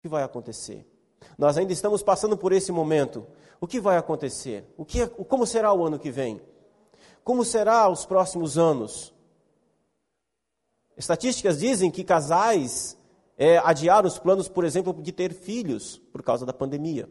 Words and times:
O 0.00 0.02
que 0.04 0.08
vai 0.08 0.22
acontecer? 0.22 0.86
Nós 1.36 1.58
ainda 1.58 1.74
estamos 1.74 2.02
passando 2.02 2.34
por 2.34 2.52
esse 2.52 2.72
momento. 2.72 3.26
O 3.60 3.66
que 3.66 3.78
vai 3.78 3.98
acontecer? 3.98 4.64
O 4.78 4.82
que, 4.82 5.06
como 5.06 5.46
será 5.46 5.74
o 5.74 5.84
ano 5.84 5.98
que 5.98 6.10
vem? 6.10 6.40
Como 7.22 7.44
será 7.44 7.86
os 7.86 8.06
próximos 8.06 8.56
anos? 8.56 9.12
Estatísticas 10.96 11.58
dizem 11.58 11.90
que 11.90 12.02
casais 12.02 12.96
é, 13.36 13.58
adiaram 13.58 14.08
os 14.08 14.18
planos, 14.18 14.48
por 14.48 14.64
exemplo, 14.64 14.94
de 14.94 15.12
ter 15.12 15.34
filhos 15.34 15.98
por 16.10 16.22
causa 16.22 16.46
da 16.46 16.52
pandemia. 16.54 17.06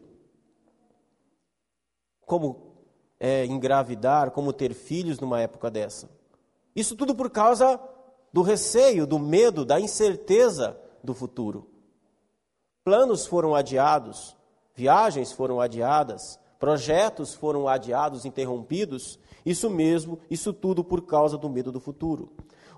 Como 2.26 2.74
é, 3.20 3.44
engravidar, 3.44 4.32
como 4.32 4.52
ter 4.52 4.74
filhos 4.74 5.20
numa 5.20 5.40
época 5.40 5.70
dessa? 5.70 6.10
Isso 6.74 6.96
tudo 6.96 7.14
por 7.14 7.30
causa 7.30 7.80
do 8.32 8.42
receio, 8.42 9.06
do 9.06 9.20
medo, 9.20 9.64
da 9.64 9.78
incerteza 9.78 10.76
do 11.04 11.14
futuro. 11.14 11.69
Planos 12.90 13.24
foram 13.24 13.54
adiados, 13.54 14.36
viagens 14.74 15.30
foram 15.30 15.60
adiadas, 15.60 16.40
projetos 16.58 17.32
foram 17.32 17.68
adiados, 17.68 18.24
interrompidos. 18.24 19.16
Isso 19.46 19.70
mesmo, 19.70 20.18
isso 20.28 20.52
tudo 20.52 20.82
por 20.82 21.02
causa 21.02 21.38
do 21.38 21.48
medo 21.48 21.70
do 21.70 21.78
futuro. 21.78 22.32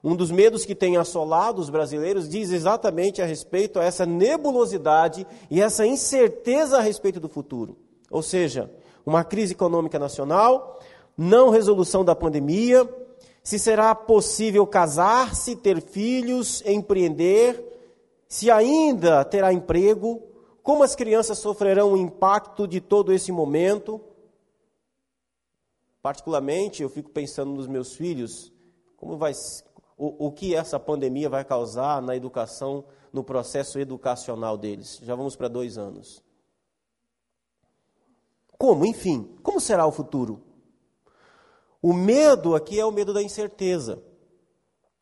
Um 0.05 0.15
dos 0.15 0.30
medos 0.30 0.67
que 0.67 0.75
tem 0.75 0.98
assolado 0.98 1.62
os 1.62 1.70
brasileiros 1.70 2.29
diz 2.29 2.51
exatamente 2.51 3.23
a 3.23 3.25
respeito 3.25 3.80
a 3.80 3.84
essa 3.84 4.05
nebulosidade 4.05 5.27
e 5.51 5.62
essa 5.62 5.87
incerteza 5.87 6.77
a 6.77 6.83
respeito 6.83 7.19
do 7.19 7.31
futuro. 7.31 7.79
Ou 8.11 8.20
seja, 8.20 8.70
uma 9.06 9.25
crise 9.25 9.55
econômica 9.55 9.98
nacional, 9.98 10.79
não 11.17 11.48
resolução 11.48 12.05
da 12.05 12.15
pandemia, 12.15 12.87
se 13.42 13.59
será 13.59 13.95
possível 13.95 14.67
casar-se, 14.67 15.56
ter 15.56 15.81
filhos, 15.81 16.62
empreender, 16.67 17.72
se 18.32 18.50
ainda 18.50 19.22
terá 19.27 19.52
emprego, 19.52 20.22
como 20.62 20.82
as 20.82 20.96
crianças 20.96 21.38
sofrerão 21.38 21.92
o 21.92 21.98
impacto 21.98 22.66
de 22.66 22.80
todo 22.80 23.12
esse 23.12 23.30
momento. 23.30 24.00
Particularmente, 26.00 26.83
eu 26.83 26.89
fico 26.89 27.11
pensando 27.11 27.52
nos 27.52 27.66
meus 27.66 27.94
filhos, 27.94 28.50
como 28.97 29.19
vai, 29.19 29.34
o, 29.98 30.28
o 30.28 30.33
que 30.33 30.55
essa 30.55 30.80
pandemia 30.80 31.28
vai 31.28 31.44
causar 31.44 32.00
na 32.00 32.16
educação, 32.16 32.86
no 33.12 33.22
processo 33.22 33.78
educacional 33.78 34.56
deles. 34.56 34.98
Já 35.02 35.14
vamos 35.14 35.36
para 35.36 35.48
dois 35.48 35.77
anos. 35.77 36.22
Como? 38.56 38.86
Enfim, 38.86 39.36
como 39.42 39.61
será 39.61 39.84
o 39.84 39.92
futuro? 39.92 40.41
O 41.83 41.92
medo 41.92 42.55
aqui 42.55 42.80
é 42.80 42.86
o 42.86 42.91
medo 42.91 43.12
da 43.12 43.22
incerteza. 43.22 44.02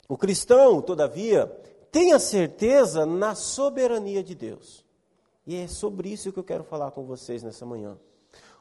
O 0.09 0.19
cristão, 0.19 0.83
todavia, 0.83 1.47
tem 1.91 2.13
a 2.13 2.19
certeza 2.19 3.05
na 3.05 3.35
soberania 3.35 4.23
de 4.23 4.35
Deus. 4.35 4.85
E 5.47 5.57
é 5.57 5.67
sobre 5.67 6.11
isso 6.11 6.33
que 6.33 6.39
eu 6.39 6.45
quero 6.45 6.65
falar 6.65 6.91
com 6.93 7.05
vocês 7.05 7.43
nessa 7.43 7.67
manhã. 7.67 7.99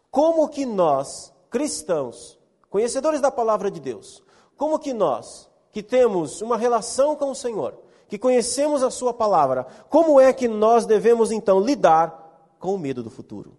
Como 0.10 0.50
que 0.50 0.66
nós, 0.66 1.32
cristãos, 1.50 2.40
conhecedores 2.70 3.22
da 3.22 3.30
palavra 3.30 3.70
de 3.70 3.80
Deus, 3.80 4.24
como 4.58 4.80
que 4.80 4.94
nós 4.94 5.50
que 5.72 5.84
temos 5.84 6.42
uma 6.42 6.58
relação 6.58 7.16
com 7.16 7.30
o 7.30 7.36
Senhor, 7.36 7.78
que 8.08 8.18
conhecemos 8.18 8.82
a 8.82 8.90
Sua 8.90 9.14
palavra, 9.14 9.68
como 9.88 10.20
é 10.20 10.34
que 10.34 10.48
nós 10.48 10.86
devemos 10.86 11.32
então 11.32 11.60
lidar 11.60 12.56
com 12.60 12.74
o 12.74 12.80
medo 12.80 13.04
do 13.04 13.10
futuro? 13.12 13.56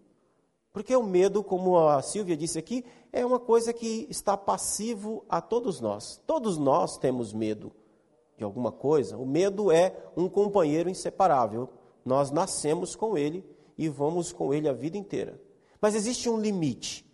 Porque 0.72 0.94
o 0.94 1.02
medo, 1.02 1.42
como 1.42 1.78
a 1.78 2.02
Silvia 2.02 2.36
disse 2.36 2.58
aqui, 2.58 2.84
é 3.12 3.24
uma 3.24 3.38
coisa 3.38 3.72
que 3.72 4.06
está 4.10 4.36
passivo 4.36 5.24
a 5.28 5.40
todos 5.40 5.80
nós. 5.80 6.20
Todos 6.26 6.58
nós 6.58 6.96
temos 6.98 7.32
medo 7.32 7.72
de 8.40 8.44
alguma 8.44 8.72
coisa. 8.72 9.18
O 9.18 9.26
medo 9.26 9.70
é 9.70 9.94
um 10.16 10.26
companheiro 10.26 10.88
inseparável. 10.88 11.68
Nós 12.02 12.30
nascemos 12.30 12.96
com 12.96 13.18
ele 13.18 13.44
e 13.76 13.86
vamos 13.86 14.32
com 14.32 14.54
ele 14.54 14.66
a 14.66 14.72
vida 14.72 14.96
inteira. 14.96 15.38
Mas 15.78 15.94
existe 15.94 16.26
um 16.26 16.40
limite. 16.40 17.04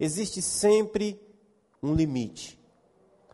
Existe 0.00 0.40
sempre 0.40 1.20
um 1.82 1.94
limite. 1.94 2.58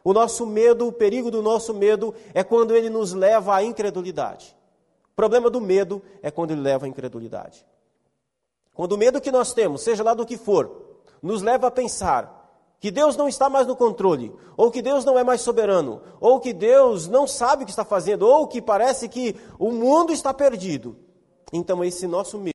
O 0.03 0.13
nosso 0.13 0.45
medo, 0.45 0.89
o 0.89 0.93
perigo 0.93 1.31
do 1.31 1.41
nosso 1.41 1.73
medo 1.73 2.13
é 2.35 2.43
quando 2.43 2.75
ele 2.75 2.91
nos 2.91 3.13
leva 3.13 3.55
à 3.55 3.63
incredulidade. 3.63 4.57
O 5.13 5.15
problema 5.15 5.49
do 5.49 5.61
medo 5.61 6.03
é 6.23 6.31
quando 6.31 6.51
ele 6.51 6.61
leva 6.61 6.87
à 6.87 6.89
incredulidade. 6.89 7.65
Quando 8.75 8.95
o 8.95 8.99
medo 8.99 9.21
que 9.21 9.31
nós 9.31 9.55
temos, 9.55 9.83
seja 9.83 10.03
lá 10.03 10.13
do 10.13 10.27
que 10.27 10.37
for, 10.37 10.99
nos 11.23 11.41
leva 11.41 11.69
a 11.69 11.71
pensar 11.71 12.42
que 12.83 12.91
Deus 12.91 13.17
não 13.17 13.29
está 13.29 13.49
mais 13.49 13.65
no 13.65 13.77
controle, 13.77 14.35
ou 14.57 14.69
que 14.69 14.83
Deus 14.83 15.05
não 15.05 15.17
é 15.17 15.23
mais 15.23 15.41
soberano, 15.41 16.03
ou 16.21 16.41
que 16.41 16.53
Deus 16.53 17.07
não 17.07 17.29
sabe 17.29 17.63
o 17.63 17.65
que 17.65 17.71
está 17.71 17.85
fazendo, 17.85 18.27
ou 18.27 18.49
que 18.49 18.61
parece 18.61 19.09
que 19.09 19.37
o 19.57 19.71
mundo 19.71 20.13
está 20.13 20.35
perdido. 20.35 20.97
Então, 21.53 21.85
esse 21.85 22.09
nosso 22.09 22.39
medo 22.39 22.53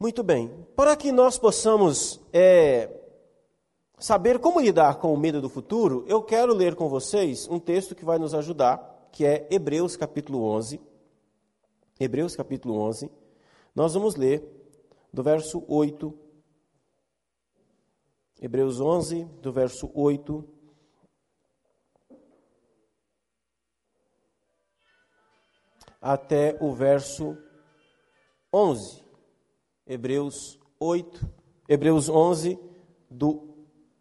Muito 0.00 0.22
bem. 0.24 0.66
Para 0.74 0.94
que 0.96 1.10
nós 1.10 1.38
possamos 1.38 2.20
é, 2.32 2.95
saber 3.98 4.38
como 4.38 4.60
lidar 4.60 4.96
com 4.98 5.12
o 5.12 5.18
medo 5.18 5.40
do 5.40 5.48
futuro, 5.48 6.04
eu 6.06 6.22
quero 6.22 6.54
ler 6.54 6.74
com 6.74 6.88
vocês 6.88 7.48
um 7.48 7.58
texto 7.58 7.94
que 7.94 8.04
vai 8.04 8.18
nos 8.18 8.34
ajudar, 8.34 9.08
que 9.12 9.24
é 9.24 9.46
Hebreus 9.50 9.96
capítulo 9.96 10.42
11. 10.42 10.80
Hebreus 11.98 12.36
capítulo 12.36 12.78
11. 12.78 13.10
Nós 13.74 13.94
vamos 13.94 14.16
ler 14.16 14.44
do 15.12 15.22
verso 15.22 15.64
8. 15.66 16.12
Hebreus 18.40 18.80
11, 18.80 19.24
do 19.40 19.52
verso 19.52 19.90
8. 19.94 20.44
Até 26.00 26.56
o 26.60 26.72
verso 26.74 27.36
11. 28.52 29.02
Hebreus 29.86 30.58
8, 30.80 31.32
Hebreus 31.68 32.08
11, 32.08 32.58
do, 33.08 33.45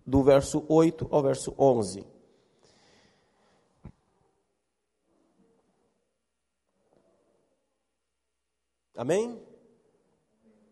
do 0.05 0.21
verso 0.21 0.63
8 0.69 1.07
ao 1.09 1.21
verso 1.21 1.53
11. 1.57 2.05
Amém? 8.95 9.38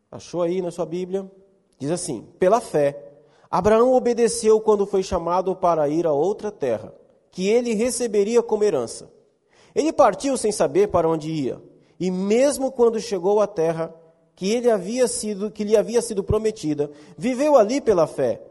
Achou 0.10 0.42
aí 0.42 0.62
na 0.62 0.72
sua 0.72 0.86
Bíblia? 0.86 1.30
Diz 1.78 1.92
assim: 1.92 2.28
pela 2.40 2.62
fé, 2.62 3.14
Abraão 3.50 3.94
obedeceu 3.94 4.62
quando 4.62 4.86
foi 4.86 5.04
chamado 5.04 5.56
para 5.56 5.90
ir 5.90 6.06
a 6.06 6.14
outra 6.14 6.52
terra, 6.52 6.94
que 7.32 7.48
ele 7.48 7.74
receberia 7.74 8.42
como 8.42 8.64
herança. 8.64 9.12
Ele 9.76 9.92
partiu 9.92 10.38
sem 10.38 10.52
saber 10.52 10.88
para 10.90 11.10
onde 11.10 11.32
ia, 11.32 11.62
e 12.00 12.10
mesmo 12.12 12.72
quando 12.72 13.00
chegou 13.00 13.42
à 13.42 13.48
terra, 13.48 13.94
que 14.36 14.52
ele 14.52 14.70
havia 14.70 15.08
sido 15.08 15.52
que 15.52 15.64
lhe 15.64 15.76
havia 15.76 16.02
sido 16.02 16.24
prometida, 16.24 16.90
viveu 17.18 17.58
ali 17.58 17.82
pela 17.82 18.08
fé, 18.08 18.42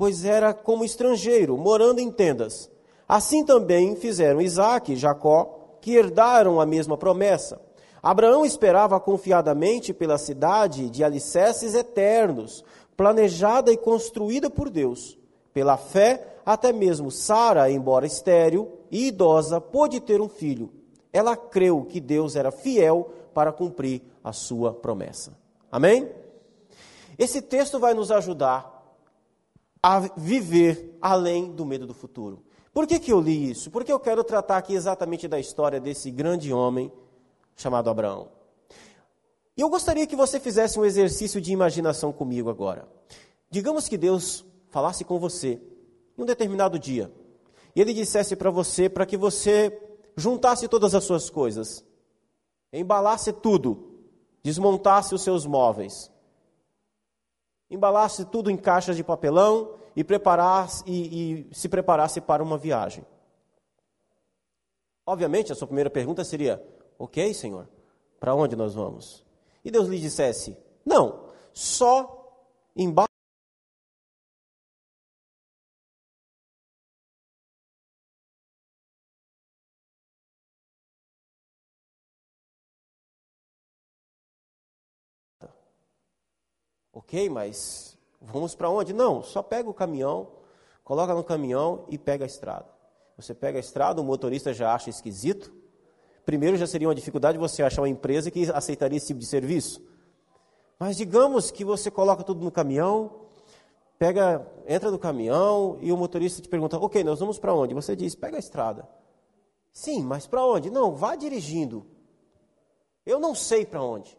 pois 0.00 0.24
era 0.24 0.54
como 0.54 0.82
estrangeiro, 0.82 1.58
morando 1.58 1.98
em 1.98 2.10
tendas. 2.10 2.70
Assim 3.06 3.44
também 3.44 3.94
fizeram 3.94 4.40
Isaque 4.40 4.94
e 4.94 4.96
Jacó, 4.96 5.76
que 5.78 5.94
herdaram 5.94 6.58
a 6.58 6.64
mesma 6.64 6.96
promessa. 6.96 7.60
Abraão 8.02 8.42
esperava 8.42 8.98
confiadamente 8.98 9.92
pela 9.92 10.16
cidade 10.16 10.88
de 10.88 11.04
alicerces 11.04 11.74
eternos, 11.74 12.64
planejada 12.96 13.70
e 13.70 13.76
construída 13.76 14.48
por 14.48 14.70
Deus. 14.70 15.18
Pela 15.52 15.76
fé, 15.76 16.38
até 16.46 16.72
mesmo 16.72 17.10
Sara, 17.10 17.70
embora 17.70 18.06
estéril 18.06 18.72
e 18.90 19.08
idosa, 19.08 19.60
pôde 19.60 20.00
ter 20.00 20.22
um 20.22 20.30
filho. 20.30 20.70
Ela 21.12 21.36
creu 21.36 21.84
que 21.84 22.00
Deus 22.00 22.36
era 22.36 22.50
fiel 22.50 23.10
para 23.34 23.52
cumprir 23.52 24.00
a 24.24 24.32
sua 24.32 24.72
promessa. 24.72 25.36
Amém? 25.70 26.08
Esse 27.18 27.42
texto 27.42 27.78
vai 27.78 27.92
nos 27.92 28.10
ajudar 28.10 28.79
a 29.82 30.00
viver 30.16 30.96
além 31.00 31.50
do 31.52 31.64
medo 31.64 31.86
do 31.86 31.94
futuro. 31.94 32.42
Por 32.72 32.86
que, 32.86 32.98
que 32.98 33.12
eu 33.12 33.20
li 33.20 33.50
isso? 33.50 33.70
Porque 33.70 33.92
eu 33.92 33.98
quero 33.98 34.22
tratar 34.22 34.58
aqui 34.58 34.74
exatamente 34.74 35.26
da 35.26 35.40
história 35.40 35.80
desse 35.80 36.10
grande 36.10 36.52
homem 36.52 36.92
chamado 37.56 37.90
Abraão. 37.90 38.28
E 39.56 39.60
eu 39.60 39.68
gostaria 39.68 40.06
que 40.06 40.16
você 40.16 40.38
fizesse 40.38 40.78
um 40.78 40.84
exercício 40.84 41.40
de 41.40 41.52
imaginação 41.52 42.12
comigo 42.12 42.48
agora. 42.48 42.88
Digamos 43.50 43.88
que 43.88 43.98
Deus 43.98 44.44
falasse 44.70 45.04
com 45.04 45.18
você 45.18 45.60
em 46.16 46.22
um 46.22 46.24
determinado 46.24 46.78
dia 46.78 47.12
e 47.74 47.80
ele 47.80 47.92
dissesse 47.92 48.36
para 48.36 48.50
você 48.50 48.88
para 48.88 49.04
que 49.04 49.16
você 49.16 49.76
juntasse 50.16 50.68
todas 50.68 50.94
as 50.94 51.04
suas 51.04 51.28
coisas 51.28 51.84
embalasse 52.72 53.32
tudo, 53.32 54.00
desmontasse 54.42 55.14
os 55.14 55.22
seus 55.22 55.44
móveis, 55.44 56.09
embalasse 57.70 58.24
tudo 58.24 58.50
em 58.50 58.56
caixas 58.56 58.96
de 58.96 59.04
papelão 59.04 59.74
e, 59.94 60.02
preparasse, 60.02 60.82
e, 60.86 61.48
e 61.50 61.54
se 61.54 61.68
preparasse 61.68 62.20
para 62.20 62.42
uma 62.42 62.58
viagem. 62.58 63.04
Obviamente, 65.06 65.52
a 65.52 65.54
sua 65.54 65.66
primeira 65.66 65.90
pergunta 65.90 66.24
seria: 66.24 66.62
Ok, 66.98 67.32
Senhor, 67.34 67.68
para 68.18 68.34
onde 68.34 68.56
nós 68.56 68.74
vamos? 68.74 69.24
E 69.64 69.70
Deus 69.70 69.88
lhe 69.88 69.98
dissesse: 69.98 70.56
Não, 70.84 71.30
só 71.52 72.34
embaixo. 72.76 73.08
Ok, 86.92 87.28
mas 87.30 87.96
vamos 88.20 88.54
para 88.54 88.68
onde? 88.68 88.92
Não, 88.92 89.22
só 89.22 89.42
pega 89.42 89.68
o 89.70 89.74
caminhão, 89.74 90.28
coloca 90.82 91.14
no 91.14 91.22
caminhão 91.22 91.84
e 91.88 91.96
pega 91.96 92.24
a 92.24 92.26
estrada. 92.26 92.66
Você 93.16 93.34
pega 93.34 93.58
a 93.58 93.60
estrada, 93.60 94.00
o 94.00 94.04
motorista 94.04 94.52
já 94.52 94.74
acha 94.74 94.90
esquisito. 94.90 95.52
Primeiro 96.24 96.56
já 96.56 96.66
seria 96.66 96.88
uma 96.88 96.94
dificuldade 96.94 97.38
você 97.38 97.62
achar 97.62 97.82
uma 97.82 97.88
empresa 97.88 98.30
que 98.30 98.50
aceitaria 98.50 98.96
esse 98.96 99.08
tipo 99.08 99.20
de 99.20 99.26
serviço. 99.26 99.80
Mas 100.78 100.96
digamos 100.96 101.50
que 101.50 101.64
você 101.64 101.90
coloca 101.90 102.24
tudo 102.24 102.42
no 102.42 102.50
caminhão, 102.50 103.26
pega, 103.98 104.46
entra 104.66 104.90
no 104.90 104.98
caminhão 104.98 105.78
e 105.80 105.92
o 105.92 105.96
motorista 105.96 106.40
te 106.40 106.48
pergunta: 106.48 106.78
"OK, 106.78 107.04
nós 107.04 107.20
vamos 107.20 107.38
para 107.38 107.54
onde?" 107.54 107.74
Você 107.74 107.94
diz: 107.94 108.14
"Pega 108.14 108.36
a 108.36 108.40
estrada." 108.40 108.88
Sim, 109.72 110.02
mas 110.02 110.26
para 110.26 110.44
onde? 110.44 110.70
Não, 110.70 110.94
vá 110.94 111.14
dirigindo. 111.14 111.86
Eu 113.04 113.20
não 113.20 113.34
sei 113.34 113.64
para 113.64 113.82
onde. 113.82 114.16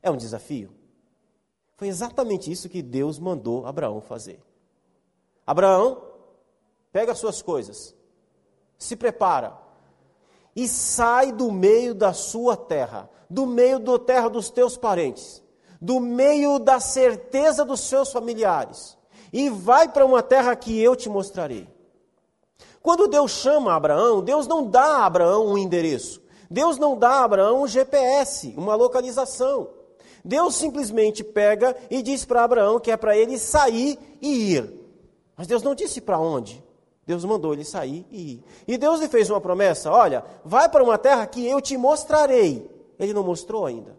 É 0.00 0.10
um 0.10 0.16
desafio. 0.16 0.77
Foi 1.78 1.86
exatamente 1.86 2.50
isso 2.50 2.68
que 2.68 2.82
Deus 2.82 3.20
mandou 3.20 3.64
Abraão 3.64 4.00
fazer. 4.00 4.42
Abraão, 5.46 6.02
pega 6.92 7.12
as 7.12 7.18
suas 7.18 7.40
coisas, 7.40 7.94
se 8.76 8.96
prepara 8.96 9.56
e 10.56 10.66
sai 10.66 11.30
do 11.30 11.52
meio 11.52 11.94
da 11.94 12.12
sua 12.12 12.56
terra, 12.56 13.08
do 13.30 13.46
meio 13.46 13.78
da 13.78 13.96
terra 13.96 14.28
dos 14.28 14.50
teus 14.50 14.76
parentes, 14.76 15.40
do 15.80 16.00
meio 16.00 16.58
da 16.58 16.80
certeza 16.80 17.64
dos 17.64 17.80
seus 17.80 18.10
familiares, 18.10 18.98
e 19.32 19.48
vai 19.48 19.88
para 19.88 20.04
uma 20.04 20.20
terra 20.20 20.56
que 20.56 20.82
eu 20.82 20.96
te 20.96 21.08
mostrarei. 21.08 21.68
Quando 22.82 23.06
Deus 23.06 23.30
chama 23.30 23.76
Abraão, 23.76 24.20
Deus 24.20 24.48
não 24.48 24.66
dá 24.68 24.96
a 24.96 25.06
Abraão 25.06 25.46
um 25.46 25.56
endereço. 25.56 26.20
Deus 26.50 26.76
não 26.76 26.98
dá 26.98 27.10
a 27.10 27.24
Abraão 27.24 27.62
um 27.62 27.68
GPS, 27.68 28.52
uma 28.56 28.74
localização. 28.74 29.77
Deus 30.28 30.56
simplesmente 30.56 31.24
pega 31.24 31.74
e 31.90 32.02
diz 32.02 32.26
para 32.26 32.44
Abraão 32.44 32.78
que 32.78 32.90
é 32.90 32.98
para 32.98 33.16
ele 33.16 33.38
sair 33.38 33.98
e 34.20 34.52
ir. 34.52 34.78
Mas 35.34 35.46
Deus 35.46 35.62
não 35.62 35.74
disse 35.74 36.02
para 36.02 36.18
onde. 36.18 36.62
Deus 37.06 37.24
mandou 37.24 37.54
ele 37.54 37.64
sair 37.64 38.06
e 38.10 38.32
ir. 38.32 38.44
E 38.66 38.76
Deus 38.76 39.00
lhe 39.00 39.08
fez 39.08 39.30
uma 39.30 39.40
promessa: 39.40 39.90
olha, 39.90 40.22
vai 40.44 40.68
para 40.68 40.84
uma 40.84 40.98
terra 40.98 41.26
que 41.26 41.46
eu 41.46 41.62
te 41.62 41.78
mostrarei. 41.78 42.70
Ele 42.98 43.14
não 43.14 43.24
mostrou 43.24 43.64
ainda. 43.64 43.98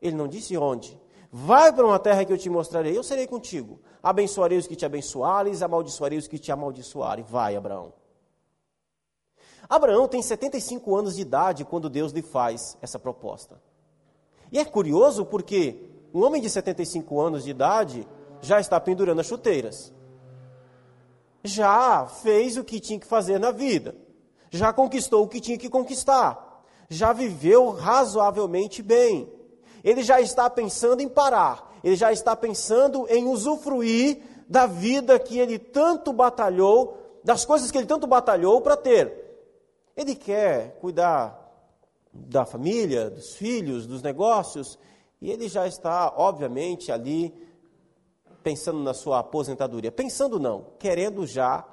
Ele 0.00 0.14
não 0.14 0.28
disse 0.28 0.56
onde. 0.56 0.96
Vai 1.28 1.72
para 1.72 1.84
uma 1.84 1.98
terra 1.98 2.24
que 2.24 2.32
eu 2.32 2.38
te 2.38 2.48
mostrarei, 2.48 2.96
eu 2.96 3.02
serei 3.02 3.26
contigo. 3.26 3.80
Abençoarei 4.00 4.58
os 4.58 4.68
que 4.68 4.76
te 4.76 4.86
abençoarem, 4.86 5.52
amaldiçoarei 5.60 6.18
os 6.18 6.28
que 6.28 6.38
te 6.38 6.52
amaldiçoarem. 6.52 7.24
Vai, 7.28 7.56
Abraão. 7.56 7.92
Abraão 9.68 10.06
tem 10.06 10.22
75 10.22 10.94
anos 10.94 11.16
de 11.16 11.22
idade 11.22 11.64
quando 11.64 11.90
Deus 11.90 12.12
lhe 12.12 12.22
faz 12.22 12.78
essa 12.80 12.96
proposta. 12.96 13.60
E 14.54 14.58
é 14.58 14.64
curioso 14.64 15.26
porque 15.26 15.76
um 16.14 16.24
homem 16.24 16.40
de 16.40 16.48
75 16.48 17.20
anos 17.20 17.44
de 17.44 17.50
idade 17.50 18.08
já 18.40 18.58
está 18.58 18.80
pendurando 18.80 19.20
as 19.20 19.26
chuteiras 19.26 19.92
já 21.44 22.06
fez 22.06 22.56
o 22.56 22.64
que 22.64 22.80
tinha 22.80 22.98
que 22.98 23.06
fazer 23.06 23.38
na 23.38 23.50
vida, 23.50 23.94
já 24.50 24.72
conquistou 24.72 25.22
o 25.22 25.28
que 25.28 25.40
tinha 25.40 25.58
que 25.58 25.68
conquistar, 25.68 26.64
já 26.88 27.12
viveu 27.12 27.70
razoavelmente 27.70 28.82
bem. 28.82 29.30
Ele 29.82 30.02
já 30.02 30.20
está 30.20 30.48
pensando 30.48 31.02
em 31.02 31.08
parar, 31.08 31.78
ele 31.84 31.96
já 31.96 32.10
está 32.10 32.34
pensando 32.34 33.06
em 33.10 33.26
usufruir 33.26 34.18
da 34.48 34.66
vida 34.66 35.18
que 35.18 35.38
ele 35.38 35.58
tanto 35.58 36.12
batalhou, 36.12 37.20
das 37.22 37.44
coisas 37.44 37.70
que 37.70 37.76
ele 37.76 37.86
tanto 37.86 38.06
batalhou 38.06 38.62
para 38.62 38.76
ter. 38.76 39.22
Ele 39.94 40.14
quer 40.14 40.78
cuidar 40.80 41.43
da 42.14 42.46
família, 42.46 43.10
dos 43.10 43.34
filhos, 43.34 43.86
dos 43.86 44.02
negócios, 44.02 44.78
e 45.20 45.30
ele 45.30 45.48
já 45.48 45.66
está, 45.66 46.12
obviamente, 46.16 46.92
ali 46.92 47.34
pensando 48.42 48.78
na 48.80 48.94
sua 48.94 49.20
aposentadoria. 49.20 49.90
Pensando 49.90 50.38
não, 50.38 50.66
querendo 50.78 51.26
já 51.26 51.66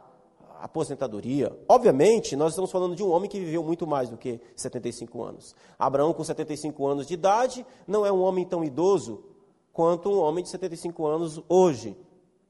aposentadoria. 0.61 1.55
Obviamente, 1.67 2.35
nós 2.35 2.53
estamos 2.53 2.71
falando 2.71 2.95
de 2.95 3.03
um 3.03 3.11
homem 3.11 3.29
que 3.29 3.39
viveu 3.39 3.63
muito 3.63 3.85
mais 3.85 4.09
do 4.09 4.17
que 4.17 4.39
75 4.55 5.23
anos. 5.23 5.55
Abraão, 5.77 6.13
com 6.13 6.23
75 6.23 6.87
anos 6.87 7.07
de 7.07 7.15
idade, 7.15 7.65
não 7.87 8.05
é 8.05 8.11
um 8.11 8.21
homem 8.21 8.45
tão 8.45 8.63
idoso 8.63 9.23
quanto 9.73 10.09
um 10.09 10.19
homem 10.19 10.43
de 10.43 10.49
75 10.49 11.05
anos 11.05 11.41
hoje. 11.49 11.97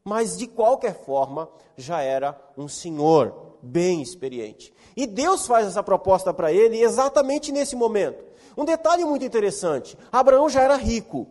Mas, 0.04 0.38
de 0.38 0.48
qualquer 0.48 1.04
forma, 1.04 1.50
já 1.78 2.02
era 2.02 2.40
um 2.58 2.68
senhor 2.68 3.51
bem 3.62 4.02
experiente. 4.02 4.74
E 4.96 5.06
Deus 5.06 5.48
faz 5.48 5.68
essa 5.68 5.84
proposta 5.84 6.34
para 6.34 6.52
ele 6.52 6.82
exatamente 6.82 7.52
nesse 7.52 7.76
momento. 7.76 8.24
Um 8.58 8.66
detalhe 8.66 9.06
muito 9.06 9.26
interessante: 9.26 9.98
Abraão 10.12 10.50
já 10.50 10.62
era 10.62 10.76
rico. 10.76 11.28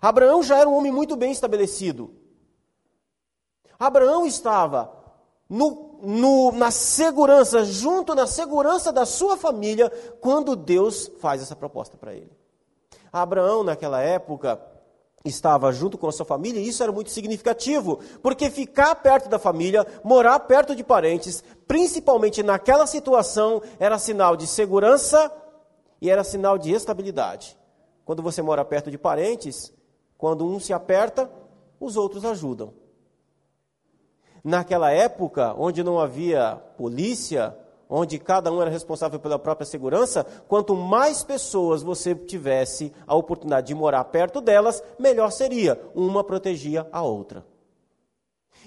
Abraão 0.00 0.42
já 0.42 0.58
era 0.58 0.68
um 0.68 0.74
homem 0.76 0.92
muito 0.92 1.16
bem 1.16 1.32
estabelecido. 1.32 2.14
Abraão 3.78 4.26
estava 4.26 4.92
no, 5.48 5.98
no, 6.02 6.52
na 6.52 6.70
segurança, 6.70 7.64
junto 7.64 8.14
na 8.14 8.26
segurança 8.26 8.92
da 8.92 9.06
sua 9.06 9.36
família, 9.36 9.90
quando 10.20 10.54
Deus 10.54 11.10
faz 11.20 11.42
essa 11.42 11.56
proposta 11.56 11.96
para 11.96 12.14
ele. 12.14 12.30
Abraão, 13.12 13.64
naquela 13.64 14.00
época, 14.00 14.60
estava 15.24 15.72
junto 15.72 15.98
com 15.98 16.08
a 16.08 16.12
sua 16.12 16.24
família, 16.24 16.60
e 16.60 16.68
isso 16.68 16.82
era 16.82 16.92
muito 16.92 17.10
significativo, 17.10 18.00
porque 18.22 18.50
ficar 18.50 18.94
perto 18.96 19.28
da 19.28 19.38
família, 19.38 19.86
morar 20.04 20.38
perto 20.40 20.74
de 20.74 20.84
parentes, 20.84 21.42
principalmente 21.66 22.42
naquela 22.42 22.86
situação, 22.86 23.60
era 23.78 23.98
sinal 23.98 24.36
de 24.36 24.46
segurança 24.46 25.32
e 26.00 26.08
era 26.08 26.24
sinal 26.24 26.56
de 26.56 26.72
estabilidade. 26.72 27.58
Quando 28.04 28.22
você 28.22 28.40
mora 28.40 28.64
perto 28.64 28.90
de 28.90 28.98
parentes, 28.98 29.72
quando 30.16 30.46
um 30.46 30.58
se 30.58 30.72
aperta, 30.72 31.30
os 31.78 31.96
outros 31.96 32.24
ajudam. 32.24 32.72
Naquela 34.42 34.90
época, 34.90 35.54
onde 35.58 35.82
não 35.82 35.98
havia 35.98 36.56
polícia, 36.76 37.56
onde 37.88 38.18
cada 38.18 38.52
um 38.52 38.60
era 38.60 38.70
responsável 38.70 39.18
pela 39.18 39.38
própria 39.38 39.66
segurança, 39.66 40.26
quanto 40.46 40.74
mais 40.76 41.22
pessoas 41.22 41.82
você 41.82 42.14
tivesse 42.14 42.92
a 43.06 43.14
oportunidade 43.14 43.68
de 43.68 43.74
morar 43.74 44.04
perto 44.04 44.40
delas, 44.40 44.82
melhor 44.98 45.30
seria. 45.30 45.80
Uma 45.94 46.22
protegia 46.22 46.86
a 46.92 47.02
outra. 47.02 47.44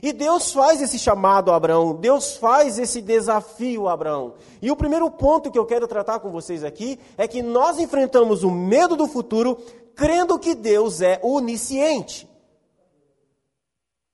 E 0.02 0.12
Deus 0.12 0.52
faz 0.52 0.82
esse 0.82 0.98
chamado 0.98 1.52
a 1.52 1.56
Abraão, 1.56 1.94
Deus 1.94 2.36
faz 2.36 2.80
esse 2.80 3.02
desafio 3.02 3.88
a 3.88 3.94
Abraão. 3.94 4.34
E 4.60 4.72
o 4.72 4.76
primeiro 4.76 5.12
ponto 5.12 5.52
que 5.52 5.60
eu 5.60 5.66
quero 5.66 5.88
tratar 5.88 6.20
com 6.20 6.32
vocês 6.32 6.64
aqui 6.64 7.00
é 7.18 7.28
que 7.28 7.44
nós 7.44 7.78
enfrentamos 7.78 8.44
o 8.44 8.50
medo 8.50 8.96
do 8.96 9.08
futuro 9.08 9.58
crendo 9.96 10.40
que 10.40 10.56
Deus 10.56 11.02
é 11.02 11.20
onisciente. 11.22 12.28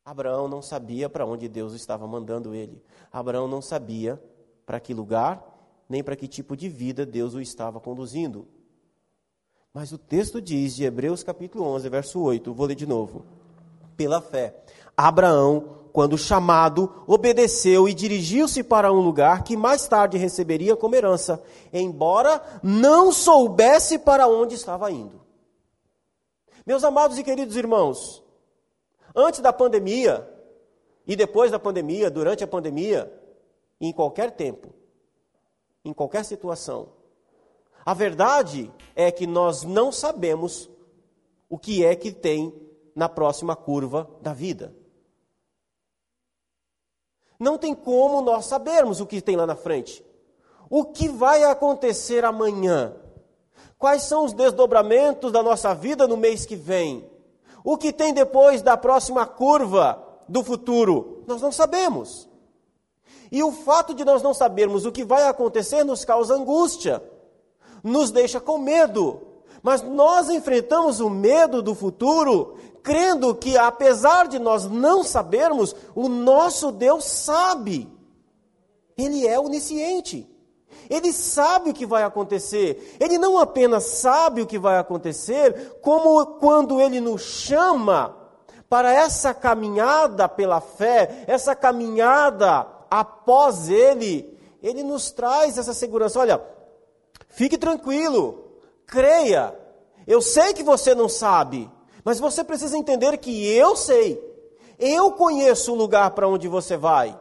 Abraão 0.03 0.47
não 0.47 0.61
sabia 0.61 1.09
para 1.09 1.25
onde 1.25 1.47
Deus 1.47 1.73
estava 1.73 2.05
mandando 2.07 2.53
ele. 2.53 2.81
Abraão 3.11 3.47
não 3.47 3.61
sabia 3.61 4.21
para 4.67 4.79
que 4.79 4.93
lugar, 4.93 5.41
nem 5.89 6.03
para 6.03 6.15
que 6.15 6.27
tipo 6.27 6.55
de 6.55 6.69
vida 6.69 7.07
Deus 7.07 7.33
o 7.33 7.41
estava 7.41 7.79
conduzindo. 7.79 8.47
Mas 9.73 9.91
o 9.91 9.97
texto 9.97 10.39
diz, 10.39 10.75
de 10.75 10.83
Hebreus 10.83 11.23
capítulo 11.23 11.63
11, 11.63 11.89
verso 11.89 12.21
8, 12.21 12.53
vou 12.53 12.67
ler 12.67 12.75
de 12.75 12.85
novo. 12.85 13.25
Pela 13.95 14.21
fé, 14.21 14.55
Abraão, 14.95 15.87
quando 15.91 16.15
chamado, 16.17 17.03
obedeceu 17.07 17.89
e 17.89 17.93
dirigiu-se 17.95 18.63
para 18.63 18.93
um 18.93 18.99
lugar 18.99 19.43
que 19.43 19.57
mais 19.57 19.87
tarde 19.87 20.19
receberia 20.19 20.75
como 20.75 20.95
herança, 20.95 21.41
embora 21.73 22.39
não 22.61 23.11
soubesse 23.11 23.97
para 23.97 24.27
onde 24.27 24.53
estava 24.53 24.91
indo. 24.91 25.19
Meus 26.63 26.83
amados 26.83 27.17
e 27.17 27.23
queridos 27.23 27.55
irmãos, 27.55 28.23
Antes 29.19 29.39
da 29.39 29.51
pandemia 29.51 30.29
e 31.07 31.15
depois 31.15 31.49
da 31.49 31.57
pandemia, 31.57 32.07
durante 32.07 32.43
a 32.43 32.47
pandemia, 32.47 33.11
em 33.79 33.91
qualquer 33.91 34.31
tempo, 34.31 34.73
em 35.83 35.93
qualquer 35.93 36.25
situação. 36.25 36.89
A 37.85 37.93
verdade 37.93 38.71
é 38.95 39.11
que 39.11 39.25
nós 39.25 39.63
não 39.63 39.91
sabemos 39.91 40.69
o 41.49 41.57
que 41.57 41.85
é 41.85 41.95
que 41.95 42.11
tem 42.11 42.53
na 42.95 43.07
próxima 43.07 43.55
curva 43.55 44.09
da 44.21 44.33
vida. 44.33 44.75
Não 47.39 47.57
tem 47.57 47.75
como 47.75 48.21
nós 48.21 48.45
sabermos 48.45 48.99
o 48.99 49.05
que 49.05 49.21
tem 49.21 49.35
lá 49.35 49.45
na 49.45 49.55
frente. 49.55 50.03
O 50.69 50.85
que 50.85 51.07
vai 51.07 51.43
acontecer 51.43 52.25
amanhã? 52.25 52.95
Quais 53.77 54.03
são 54.03 54.25
os 54.25 54.33
desdobramentos 54.33 55.31
da 55.31 55.43
nossa 55.43 55.73
vida 55.73 56.07
no 56.07 56.17
mês 56.17 56.45
que 56.45 56.55
vem? 56.55 57.09
O 57.63 57.77
que 57.77 57.93
tem 57.93 58.13
depois 58.13 58.61
da 58.61 58.75
próxima 58.75 59.25
curva 59.25 60.03
do 60.27 60.43
futuro? 60.43 61.23
Nós 61.27 61.41
não 61.41 61.51
sabemos. 61.51 62.26
E 63.31 63.43
o 63.43 63.51
fato 63.51 63.93
de 63.93 64.05
nós 64.05 64.21
não 64.21 64.33
sabermos 64.33 64.85
o 64.85 64.91
que 64.91 65.03
vai 65.03 65.27
acontecer 65.27 65.83
nos 65.83 66.05
causa 66.05 66.35
angústia, 66.35 67.03
nos 67.83 68.11
deixa 68.11 68.39
com 68.39 68.57
medo, 68.57 69.21
Mas 69.61 69.81
nós 69.81 70.29
enfrentamos 70.29 70.99
o 70.99 71.09
medo 71.09 71.61
do 71.61 71.75
futuro, 71.75 72.55
crendo 72.83 73.35
que, 73.35 73.57
apesar 73.57 74.27
de 74.27 74.39
nós 74.39 74.65
não 74.65 75.03
sabermos, 75.03 75.75
o 75.95 76.07
nosso 76.07 76.71
Deus 76.71 77.03
sabe. 77.03 77.89
Ele 78.97 79.27
é 79.27 79.37
onisciente. 79.39 80.25
Ele 80.89 81.11
sabe 81.11 81.71
o 81.71 81.73
que 81.73 81.85
vai 81.85 82.03
acontecer. 82.03 82.95
Ele 82.99 83.17
não 83.17 83.37
apenas 83.37 83.83
sabe 83.83 84.41
o 84.41 84.47
que 84.47 84.57
vai 84.57 84.77
acontecer, 84.77 85.79
como 85.81 86.25
quando 86.37 86.79
ele 86.79 87.01
nos 87.01 87.21
chama 87.21 88.15
para 88.69 88.91
essa 88.91 89.33
caminhada 89.33 90.29
pela 90.29 90.61
fé, 90.61 91.25
essa 91.27 91.55
caminhada 91.55 92.67
após 92.89 93.69
ele, 93.69 94.37
ele 94.61 94.83
nos 94.83 95.11
traz 95.11 95.57
essa 95.57 95.73
segurança. 95.73 96.19
Olha, 96.19 96.41
fique 97.29 97.57
tranquilo, 97.57 98.43
creia. 98.85 99.57
Eu 100.05 100.21
sei 100.21 100.53
que 100.53 100.63
você 100.63 100.95
não 100.95 101.09
sabe, 101.09 101.69
mas 102.03 102.19
você 102.19 102.43
precisa 102.43 102.77
entender 102.77 103.17
que 103.17 103.47
eu 103.53 103.75
sei. 103.75 104.25
Eu 104.79 105.11
conheço 105.11 105.73
o 105.73 105.75
lugar 105.75 106.11
para 106.11 106.27
onde 106.27 106.47
você 106.47 106.77
vai. 106.77 107.19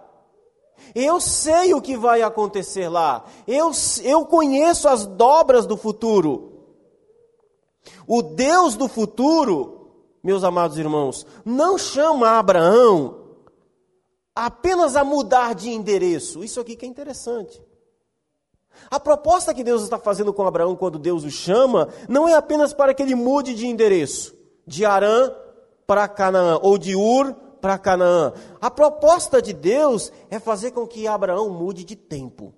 Eu 0.94 1.20
sei 1.20 1.74
o 1.74 1.80
que 1.80 1.96
vai 1.96 2.22
acontecer 2.22 2.88
lá. 2.88 3.24
Eu, 3.46 3.70
eu 4.02 4.24
conheço 4.26 4.88
as 4.88 5.06
dobras 5.06 5.66
do 5.66 5.76
futuro. 5.76 6.52
O 8.06 8.22
Deus 8.22 8.76
do 8.76 8.88
futuro, 8.88 9.90
meus 10.22 10.44
amados 10.44 10.78
irmãos, 10.78 11.26
não 11.44 11.76
chama 11.76 12.38
Abraão 12.38 13.25
apenas 14.36 14.94
a 14.94 15.02
mudar 15.02 15.54
de 15.54 15.70
endereço. 15.70 16.44
Isso 16.44 16.60
aqui 16.60 16.76
que 16.76 16.84
é 16.84 16.88
interessante. 16.88 17.62
A 18.90 19.00
proposta 19.00 19.54
que 19.54 19.64
Deus 19.64 19.82
está 19.82 19.98
fazendo 19.98 20.34
com 20.34 20.46
Abraão 20.46 20.76
quando 20.76 20.98
Deus 20.98 21.24
o 21.24 21.30
chama 21.30 21.88
não 22.06 22.28
é 22.28 22.34
apenas 22.34 22.74
para 22.74 22.92
que 22.92 23.02
ele 23.02 23.14
mude 23.14 23.54
de 23.54 23.66
endereço, 23.66 24.36
de 24.66 24.84
Arã 24.84 25.32
para 25.86 26.06
Canaã, 26.06 26.58
ou 26.60 26.76
de 26.76 26.94
Ur 26.94 27.32
para 27.62 27.78
Canaã. 27.78 28.34
A 28.60 28.70
proposta 28.70 29.40
de 29.40 29.54
Deus 29.54 30.12
é 30.28 30.38
fazer 30.38 30.72
com 30.72 30.86
que 30.86 31.08
Abraão 31.08 31.48
mude 31.48 31.84
de 31.84 31.96
tempo, 31.96 32.52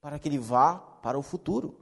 para 0.00 0.20
que 0.20 0.28
ele 0.28 0.38
vá 0.38 0.76
para 1.02 1.18
o 1.18 1.22
futuro. 1.22 1.76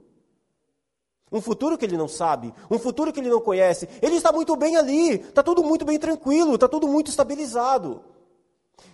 Um 1.31 1.41
futuro 1.41 1.77
que 1.77 1.85
ele 1.85 1.95
não 1.95 2.07
sabe, 2.07 2.51
um 2.71 2.79
futuro 2.79 3.13
que 3.13 3.19
ele 3.19 3.29
não 3.29 3.39
conhece. 3.39 3.87
Ele 4.01 4.15
está 4.15 4.31
muito 4.31 4.55
bem 4.55 4.77
ali, 4.77 5.19
está 5.19 5.43
tudo 5.43 5.63
muito 5.63 5.85
bem 5.85 5.99
tranquilo, 5.99 6.55
está 6.55 6.67
tudo 6.67 6.87
muito 6.87 7.11
estabilizado. 7.11 8.03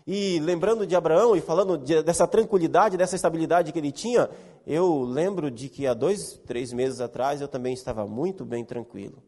E 0.05 0.39
lembrando 0.39 0.85
de 0.85 0.95
Abraão 0.95 1.35
e 1.35 1.41
falando 1.41 1.77
de, 1.77 2.01
dessa 2.03 2.27
tranquilidade, 2.27 2.97
dessa 2.97 3.15
estabilidade 3.15 3.71
que 3.71 3.79
ele 3.79 3.91
tinha, 3.91 4.29
eu 4.65 5.01
lembro 5.03 5.49
de 5.49 5.69
que 5.69 5.87
há 5.87 5.93
dois, 5.93 6.39
três 6.45 6.71
meses 6.73 7.01
atrás 7.01 7.41
eu 7.41 7.47
também 7.47 7.73
estava 7.73 8.05
muito 8.05 8.45
bem 8.45 8.63
tranquilo. 8.63 9.23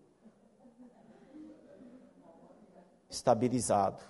estabilizado. 3.09 4.01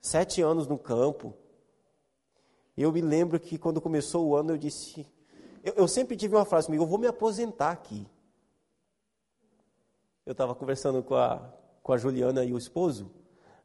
Sete 0.00 0.42
anos 0.42 0.66
no 0.66 0.78
campo. 0.78 1.34
Eu 2.76 2.92
me 2.92 3.00
lembro 3.00 3.40
que 3.40 3.58
quando 3.58 3.80
começou 3.80 4.26
o 4.26 4.36
ano 4.36 4.52
eu 4.52 4.58
disse. 4.58 5.06
Eu, 5.64 5.74
eu 5.74 5.88
sempre 5.88 6.16
tive 6.16 6.34
uma 6.34 6.44
frase 6.44 6.66
comigo: 6.66 6.84
eu 6.84 6.88
vou 6.88 6.98
me 6.98 7.06
aposentar 7.06 7.70
aqui. 7.70 8.06
Eu 10.24 10.32
estava 10.32 10.54
conversando 10.54 11.02
com 11.02 11.14
a, 11.14 11.38
com 11.82 11.92
a 11.92 11.96
Juliana 11.96 12.44
e 12.44 12.52
o 12.52 12.58
esposo. 12.58 13.10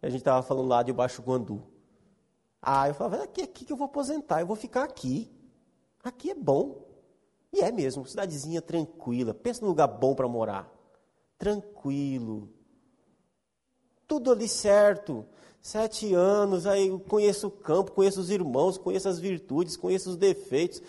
A 0.02 0.10
gente 0.10 0.20
estava 0.20 0.42
falando 0.42 0.68
lá 0.68 0.84
de 0.84 0.94
Baixo 0.94 1.22
Guandu. 1.22 1.62
Ah, 2.62 2.88
eu 2.88 2.94
falava: 2.94 3.24
aqui, 3.24 3.42
aqui 3.42 3.66
que 3.66 3.74
eu 3.74 3.78
vou 3.78 3.86
aposentar, 3.86 4.42
eu 4.42 4.48
vou 4.48 4.56
ficar 4.56 4.84
aqui. 4.84 5.32
Aqui 6.04 6.32
é 6.32 6.36
bom. 6.36 6.88
E 7.54 7.62
é 7.62 7.72
mesmo, 7.72 8.06
cidadezinha 8.06 8.62
tranquila. 8.62 9.34
Pensa 9.34 9.62
num 9.62 9.68
lugar 9.68 9.88
bom 9.88 10.16
para 10.16 10.28
morar. 10.28 10.72
Tranquilo 11.38 12.50
tudo 14.12 14.34
ali 14.34 14.46
certo. 14.50 15.26
Sete 15.62 16.14
anos, 16.14 16.68
aí 16.68 16.90
conheço 17.08 17.48
o 17.48 17.52
campo, 17.52 17.94
conheço 17.94 18.20
os 18.20 18.30
irmãos, 18.30 18.78
conheço 18.78 19.08
as 19.08 19.20
virtudes, 19.20 19.78
conheço 19.78 20.10
os 20.10 20.18
defeitos. 20.18 20.82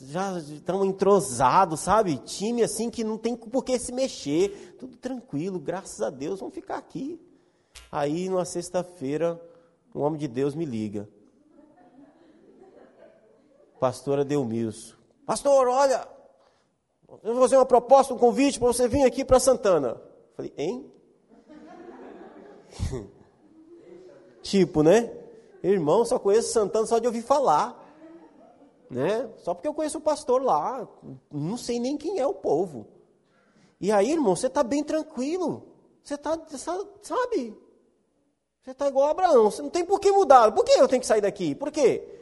Já 0.00 0.38
estamos 0.38 0.86
entrosados, 0.86 1.80
sabe? 1.80 2.18
Time 2.18 2.62
assim 2.62 2.88
que 2.88 3.02
não 3.02 3.18
tem 3.18 3.34
por 3.34 3.64
que 3.64 3.76
se 3.80 3.90
mexer. 3.90 4.76
Tudo 4.78 4.96
tranquilo, 4.96 5.58
graças 5.58 6.00
a 6.02 6.08
Deus, 6.08 6.38
vamos 6.38 6.54
ficar 6.54 6.76
aqui. 6.76 7.20
Aí, 7.90 8.28
numa 8.28 8.44
sexta-feira, 8.44 9.40
um 9.92 10.02
homem 10.02 10.20
de 10.20 10.28
Deus 10.28 10.54
me 10.54 10.64
liga. 10.64 11.08
Pastora 13.78 14.24
Delmilson. 14.24 14.96
Pastor, 15.24 15.68
olha, 15.68 16.08
eu 17.22 17.32
vou 17.34 17.42
fazer 17.42 17.56
uma 17.56 17.66
proposta, 17.66 18.12
um 18.12 18.18
convite 18.18 18.58
para 18.58 18.68
você 18.68 18.88
vir 18.88 19.04
aqui 19.04 19.24
para 19.24 19.38
Santana. 19.40 20.00
Falei, 20.34 20.52
hein? 20.56 20.92
tipo, 24.42 24.82
né? 24.82 25.12
Irmão, 25.62 26.04
só 26.04 26.18
conheço 26.18 26.52
Santana 26.52 26.86
só 26.86 26.98
de 26.98 27.06
ouvir 27.06 27.22
falar. 27.22 27.84
Né? 28.90 29.28
Só 29.38 29.54
porque 29.54 29.68
eu 29.68 29.74
conheço 29.74 29.98
o 29.98 30.02
pastor 30.02 30.42
lá. 30.42 30.88
Não 31.30 31.56
sei 31.56 31.78
nem 31.78 31.96
quem 31.96 32.18
é 32.18 32.26
o 32.26 32.34
povo. 32.34 32.86
E 33.80 33.92
aí, 33.92 34.12
irmão, 34.12 34.34
você 34.34 34.46
está 34.46 34.62
bem 34.62 34.82
tranquilo. 34.82 35.66
Você 36.02 36.14
está, 36.14 36.38
sabe? 37.02 37.56
Você 38.62 38.70
está 38.70 38.88
igual 38.88 39.08
a 39.08 39.10
Abraão. 39.10 39.50
Você 39.50 39.62
não 39.62 39.70
tem 39.70 39.84
por 39.84 40.00
que 40.00 40.10
mudar. 40.10 40.52
Por 40.52 40.64
que 40.64 40.72
eu 40.72 40.88
tenho 40.88 41.00
que 41.00 41.06
sair 41.06 41.20
daqui? 41.20 41.54
Por 41.54 41.70
quê? 41.70 42.17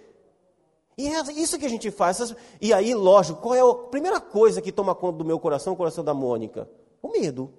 E 0.97 1.09
é 1.09 1.21
isso 1.33 1.59
que 1.59 1.67
a 1.67 1.69
gente 1.69 1.91
faz. 1.91 2.35
E 2.61 2.73
aí, 2.73 2.95
lógico, 2.95 3.41
qual 3.41 3.55
é 3.55 3.61
a 3.61 3.75
primeira 3.89 4.21
coisa 4.21 4.63
que 4.63 4.73
toma 4.73 4.95
conta 4.95 5.19
do 5.19 5.25
meu 5.25 5.39
coração, 5.39 5.75
o 5.75 5.77
coração 5.77 6.03
da 6.03 6.15
Mônica? 6.15 6.69
O 7.03 7.09
medo. 7.09 7.53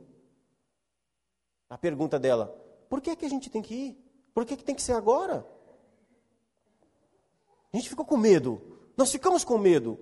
A 1.70 1.77
pergunta 1.77 2.17
dela: 2.17 2.56
por 2.89 3.00
que, 3.00 3.15
que 3.15 3.25
a 3.25 3.29
gente 3.29 3.50
tem 3.50 3.62
que 3.62 3.75
ir? 3.75 3.98
Por 4.34 4.46
que, 4.46 4.56
que 4.58 4.63
tem 4.63 4.75
que 4.75 4.82
ser 4.82 4.94
agora? 4.94 5.46
A 7.72 7.77
gente 7.77 7.89
ficou 7.89 8.06
com 8.06 8.17
medo. 8.17 8.62
Nós 8.96 9.12
ficamos 9.12 9.44
com 9.44 9.58
medo. 9.58 10.00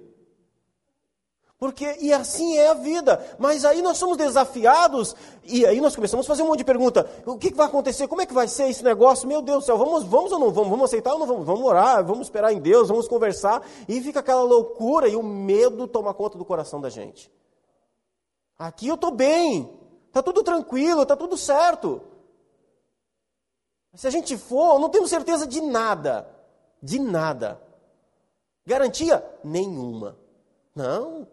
Porque, 1.66 1.98
e 2.00 2.14
assim 2.14 2.58
é 2.58 2.68
a 2.68 2.76
vida. 2.76 3.20
Mas 3.40 3.66
aí 3.66 3.82
nós 3.82 3.98
somos 3.98 4.18
desafiados, 4.18 5.16
e 5.44 5.66
aí 5.66 5.82
nós 5.82 5.96
começamos 5.96 6.24
a 6.24 6.28
fazer 6.28 6.44
um 6.44 6.48
monte 6.48 6.60
de 6.60 6.64
pergunta. 6.64 7.10
O 7.26 7.40
que, 7.40 7.50
que 7.50 7.58
vai 7.58 7.66
acontecer? 7.66 8.08
Como 8.08 8.22
é 8.22 8.26
que 8.28 8.36
vai 8.36 8.48
ser 8.48 8.70
esse 8.70 8.84
negócio? 8.84 9.28
Meu 9.28 9.42
Deus 9.42 9.64
do 9.64 9.66
céu, 9.66 9.76
vamos, 9.76 10.04
vamos 10.04 10.32
ou 10.32 10.38
não 10.38 10.52
vamos? 10.52 10.70
Vamos 10.70 10.86
aceitar 10.86 11.14
ou 11.14 11.20
não 11.20 11.26
vamos? 11.26 11.44
Vamos 11.44 11.66
orar, 11.66 12.06
vamos 12.06 12.28
esperar 12.28 12.54
em 12.54 12.60
Deus, 12.60 12.88
vamos 12.88 13.08
conversar. 13.08 13.68
E 13.90 14.00
fica 14.00 14.20
aquela 14.20 14.44
loucura 14.44 15.08
e 15.08 15.16
o 15.16 15.24
medo 15.24 15.88
toma 15.88 16.14
conta 16.14 16.38
do 16.38 16.46
coração 16.46 16.80
da 16.80 16.90
gente. 16.90 17.32
Aqui 18.60 18.88
eu 18.88 18.94
estou 18.94 19.10
bem, 19.10 19.68
está 20.06 20.22
tudo 20.22 20.44
tranquilo, 20.44 21.02
está 21.02 21.16
tudo 21.16 21.36
certo. 21.36 22.00
Se 23.96 24.06
a 24.06 24.12
gente 24.12 24.38
for, 24.38 24.78
não 24.80 24.90
temos 24.90 25.10
certeza 25.10 25.48
de 25.48 25.62
nada. 25.62 26.30
De 26.80 27.00
nada. 27.00 27.60
Garantia? 28.68 29.26
Nenhuma. 29.44 30.16
Não. 30.76 31.28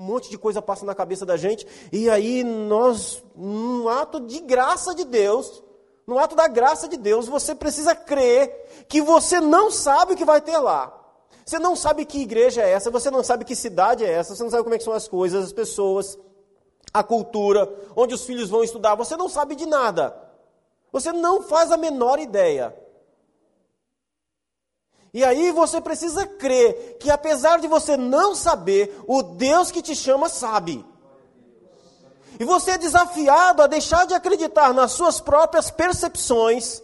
Um 0.00 0.04
monte 0.04 0.30
de 0.30 0.38
coisa 0.38 0.62
passa 0.62 0.86
na 0.86 0.94
cabeça 0.94 1.26
da 1.26 1.36
gente, 1.36 1.66
e 1.92 2.08
aí 2.08 2.42
nós, 2.42 3.22
num 3.36 3.86
ato 3.86 4.18
de 4.18 4.40
graça 4.40 4.94
de 4.94 5.04
Deus, 5.04 5.62
no 6.06 6.18
ato 6.18 6.34
da 6.34 6.48
graça 6.48 6.88
de 6.88 6.96
Deus, 6.96 7.28
você 7.28 7.54
precisa 7.54 7.94
crer 7.94 8.86
que 8.88 9.02
você 9.02 9.42
não 9.42 9.70
sabe 9.70 10.14
o 10.14 10.16
que 10.16 10.24
vai 10.24 10.40
ter 10.40 10.56
lá. 10.56 10.90
Você 11.44 11.58
não 11.58 11.76
sabe 11.76 12.06
que 12.06 12.22
igreja 12.22 12.62
é 12.62 12.70
essa, 12.70 12.90
você 12.90 13.10
não 13.10 13.22
sabe 13.22 13.44
que 13.44 13.54
cidade 13.54 14.02
é 14.02 14.10
essa, 14.10 14.34
você 14.34 14.42
não 14.42 14.48
sabe 14.48 14.62
como 14.62 14.74
é 14.74 14.78
são 14.78 14.94
as 14.94 15.06
coisas, 15.06 15.44
as 15.44 15.52
pessoas, 15.52 16.18
a 16.94 17.02
cultura, 17.02 17.70
onde 17.94 18.14
os 18.14 18.24
filhos 18.24 18.48
vão 18.48 18.64
estudar, 18.64 18.94
você 18.94 19.18
não 19.18 19.28
sabe 19.28 19.54
de 19.54 19.66
nada. 19.66 20.16
Você 20.90 21.12
não 21.12 21.42
faz 21.42 21.70
a 21.70 21.76
menor 21.76 22.18
ideia. 22.18 22.74
E 25.12 25.24
aí 25.24 25.50
você 25.50 25.80
precisa 25.80 26.26
crer 26.26 26.96
que 27.00 27.10
apesar 27.10 27.58
de 27.58 27.66
você 27.66 27.96
não 27.96 28.34
saber, 28.34 29.02
o 29.06 29.22
Deus 29.22 29.70
que 29.70 29.82
te 29.82 29.94
chama 29.94 30.28
sabe. 30.28 30.84
E 32.38 32.44
você 32.44 32.72
é 32.72 32.78
desafiado 32.78 33.62
a 33.62 33.66
deixar 33.66 34.06
de 34.06 34.14
acreditar 34.14 34.72
nas 34.72 34.92
suas 34.92 35.20
próprias 35.20 35.70
percepções, 35.70 36.82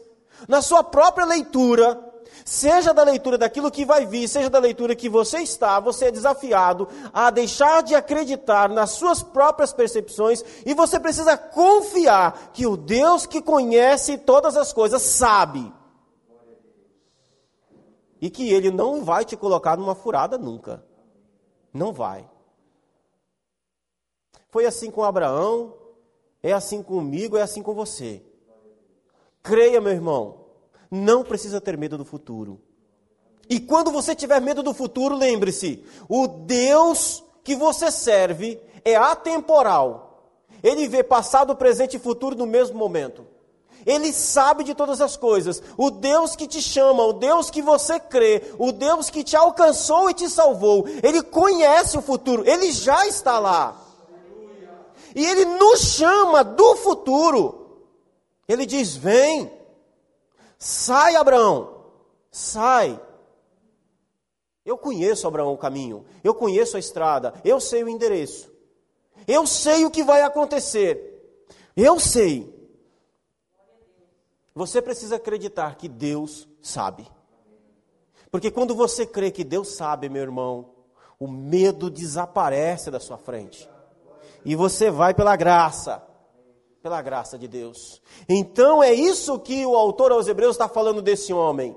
na 0.49 0.61
sua 0.61 0.83
própria 0.85 1.25
leitura, 1.25 1.99
seja 2.45 2.93
da 2.93 3.03
leitura 3.03 3.39
daquilo 3.39 3.71
que 3.71 3.85
vai 3.85 4.05
vir, 4.07 4.29
seja 4.29 4.51
da 4.51 4.59
leitura 4.59 4.95
que 4.95 5.09
você 5.09 5.39
está, 5.39 5.81
você 5.81 6.07
é 6.07 6.11
desafiado 6.11 6.89
a 7.13 7.31
deixar 7.31 7.83
de 7.83 7.95
acreditar 7.95 8.69
nas 8.69 8.91
suas 8.91 9.23
próprias 9.23 9.73
percepções 9.73 10.45
e 10.65 10.75
você 10.75 11.01
precisa 11.01 11.37
confiar 11.37 12.51
que 12.53 12.67
o 12.67 12.77
Deus 12.77 13.25
que 13.25 13.41
conhece 13.41 14.19
todas 14.19 14.57
as 14.57 14.73
coisas 14.73 15.01
sabe. 15.03 15.73
E 18.21 18.31
que 18.31 18.51
ele 18.51 18.71
não 18.71 19.05
vai 19.05 19.25
te 19.25 19.37
colocar 19.37 19.77
numa 19.77 19.95
furada 19.95 20.39
nunca. 20.39 20.85
Não 21.73 21.93
vai. 21.93 22.29
Foi 24.49 24.65
assim 24.65 24.91
com 24.91 25.05
Abraão, 25.05 25.75
é 26.43 26.53
assim 26.53 26.83
comigo, 26.83 27.37
é 27.37 27.43
assim 27.43 27.63
com 27.63 27.75
você. 27.75 28.23
Creia, 29.43 29.81
meu 29.81 29.93
irmão, 29.93 30.47
não 30.91 31.23
precisa 31.23 31.61
ter 31.61 31.77
medo 31.77 31.99
do 31.99 32.05
futuro. 32.05 32.61
E 33.49 33.61
quando 33.61 33.93
você 33.93 34.15
tiver 34.15 34.41
medo 34.41 34.63
do 34.63 34.75
futuro, 34.75 35.15
lembre-se: 35.15 35.85
o 36.09 36.27
Deus 36.27 37.23
que 37.45 37.55
você 37.55 37.91
serve 37.91 38.61
é 38.85 38.97
atemporal. 38.97 40.33
Ele 40.63 40.89
vê 40.89 41.05
passado, 41.05 41.55
presente 41.55 41.97
e 41.97 42.01
futuro 42.01 42.35
no 42.35 42.47
mesmo 42.47 42.79
momento. 42.79 43.27
Ele 43.87 44.13
sabe 44.13 44.65
de 44.65 44.75
todas 44.75 45.01
as 45.01 45.17
coisas. 45.17 45.63
O 45.77 45.91
Deus 45.91 46.35
que 46.35 46.49
te 46.49 46.61
chama, 46.61 47.05
o 47.05 47.13
Deus 47.13 47.49
que 47.49 47.63
você 47.63 48.01
crê, 48.01 48.43
o 48.59 48.73
Deus 48.73 49.09
que 49.09 49.23
te 49.23 49.37
alcançou 49.37 50.11
e 50.11 50.15
te 50.15 50.29
salvou, 50.29 50.87
ele 51.05 51.23
conhece 51.23 51.97
o 51.97 52.03
futuro, 52.03 52.43
ele 52.45 52.73
já 52.73 53.07
está 53.07 53.39
lá. 53.39 53.81
E 55.15 55.25
ele 55.25 55.45
nos 55.45 55.81
chama 55.81 56.43
do 56.43 56.75
futuro. 56.77 57.85
Ele 58.49 58.67
diz: 58.67 58.97
Vem, 58.97 59.51
sai, 60.59 61.15
Abraão, 61.15 61.85
sai. 62.31 63.01
Eu 64.65 64.77
conheço, 64.77 65.29
Abraão, 65.29 65.55
o 65.55 65.59
caminho, 65.59 66.05
eu 66.25 66.35
conheço 66.35 66.77
a 66.77 66.81
estrada, 66.81 67.33
eu 67.45 67.61
sei 67.61 67.85
o 67.85 67.89
endereço, 67.89 68.51
eu 69.29 69.47
sei 69.47 69.85
o 69.85 69.91
que 69.93 70.03
vai 70.03 70.23
acontecer, 70.23 71.47
eu 71.77 72.01
sei. 72.01 72.56
Você 74.57 74.81
precisa 74.81 75.17
acreditar 75.17 75.77
que 75.77 75.87
Deus 75.87 76.49
sabe. 76.63 77.07
Porque 78.31 78.51
quando 78.51 78.75
você 78.75 79.05
crê 79.05 79.31
que 79.31 79.45
Deus 79.45 79.77
sabe, 79.77 80.09
meu 80.09 80.23
irmão, 80.23 80.71
o 81.21 81.29
medo 81.29 81.91
desaparece 81.91 82.91
da 82.91 82.99
sua 82.99 83.19
frente. 83.19 83.69
E 84.47 84.57
você 84.57 84.91
vai 84.91 85.13
pela 85.13 85.37
graça, 85.37 86.03
pela 86.83 87.03
graça 87.03 87.39
de 87.39 87.47
Deus. 87.47 88.01
Então 88.27 88.83
é 88.83 88.95
isso 88.95 89.39
que 89.39 89.67
o 89.67 89.77
autor 89.77 90.11
aos 90.11 90.27
Hebreus 90.27 90.53
está 90.53 90.71
falando 90.71 91.03
desse 91.03 91.35
homem. 91.35 91.77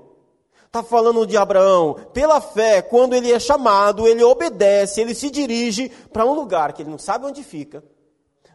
Está 0.64 0.82
falando 0.82 1.26
de 1.26 1.36
Abraão. 1.36 1.96
Pela 2.14 2.40
fé, 2.40 2.80
quando 2.80 3.12
ele 3.12 3.30
é 3.30 3.38
chamado, 3.38 4.08
ele 4.08 4.24
obedece, 4.24 5.02
ele 5.02 5.14
se 5.14 5.30
dirige 5.30 5.90
para 6.10 6.24
um 6.24 6.32
lugar 6.32 6.72
que 6.72 6.80
ele 6.80 6.90
não 6.90 6.98
sabe 6.98 7.26
onde 7.26 7.42
fica, 7.42 7.84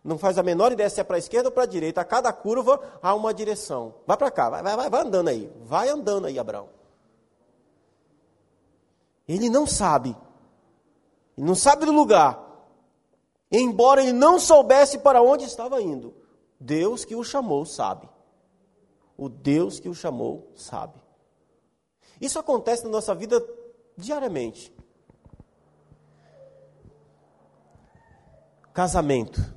não 0.05 0.19
faz 0.19 0.37
a 0.37 0.43
menor 0.43 0.71
ideia 0.71 0.87
se 0.87 1.01
é 1.01 1.03
para 1.03 1.15
a 1.15 1.19
esquerda 1.19 1.49
ou 1.49 1.51
para 1.51 1.63
a 1.63 1.65
direita. 1.65 1.99
A 1.99 2.05
cada 2.05 2.31
curva 2.31 2.79
há 3.01 3.15
uma 3.15 3.33
direção. 3.33 3.95
Vai 4.05 4.15
para 4.15 4.29
cá, 4.29 4.51
vai, 4.51 4.61
vai, 4.61 4.87
vai 4.87 5.01
andando 5.01 5.29
aí. 5.29 5.51
Vai 5.63 5.89
andando 5.89 6.27
aí, 6.27 6.37
Abraão. 6.37 6.69
Ele 9.27 9.49
não 9.49 9.65
sabe. 9.65 10.15
Ele 11.35 11.47
não 11.47 11.55
sabe 11.55 11.87
do 11.87 11.91
lugar. 11.91 12.39
Embora 13.51 14.03
ele 14.03 14.13
não 14.13 14.39
soubesse 14.39 14.99
para 14.99 15.23
onde 15.23 15.45
estava 15.45 15.81
indo. 15.81 16.13
Deus 16.59 17.03
que 17.03 17.15
o 17.15 17.23
chamou 17.23 17.65
sabe. 17.65 18.07
O 19.17 19.27
Deus 19.27 19.79
que 19.79 19.89
o 19.89 19.95
chamou 19.95 20.51
sabe. 20.55 21.01
Isso 22.21 22.37
acontece 22.37 22.83
na 22.83 22.91
nossa 22.91 23.15
vida 23.15 23.43
diariamente. 23.97 24.71
Casamento. 28.71 29.54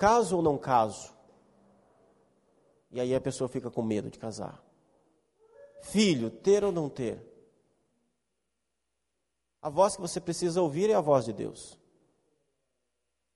Caso 0.00 0.36
ou 0.36 0.42
não 0.42 0.56
caso? 0.56 1.12
E 2.90 2.98
aí 2.98 3.14
a 3.14 3.20
pessoa 3.20 3.48
fica 3.48 3.70
com 3.70 3.82
medo 3.82 4.10
de 4.10 4.18
casar. 4.18 4.64
Filho, 5.82 6.30
ter 6.30 6.64
ou 6.64 6.72
não 6.72 6.88
ter? 6.88 7.22
A 9.60 9.68
voz 9.68 9.96
que 9.96 10.00
você 10.00 10.18
precisa 10.18 10.62
ouvir 10.62 10.88
é 10.88 10.94
a 10.94 11.02
voz 11.02 11.26
de 11.26 11.34
Deus. 11.34 11.78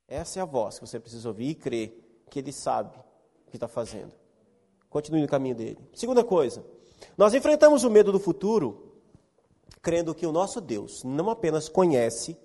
Essa 0.08 0.38
é 0.38 0.42
a 0.42 0.46
voz 0.46 0.78
que 0.78 0.86
você 0.86 0.98
precisa 0.98 1.28
ouvir 1.28 1.50
e 1.50 1.54
crer 1.54 2.24
que 2.30 2.38
Ele 2.38 2.50
sabe 2.50 2.96
o 3.46 3.50
que 3.50 3.58
está 3.58 3.68
fazendo. 3.68 4.14
Continue 4.88 5.20
no 5.20 5.28
caminho 5.28 5.54
dele. 5.54 5.86
Segunda 5.92 6.24
coisa, 6.24 6.64
nós 7.14 7.34
enfrentamos 7.34 7.84
o 7.84 7.90
medo 7.90 8.10
do 8.10 8.18
futuro 8.18 9.02
crendo 9.82 10.14
que 10.14 10.26
o 10.26 10.32
nosso 10.32 10.62
Deus 10.62 11.04
não 11.04 11.28
apenas 11.28 11.68
conhece 11.68 12.38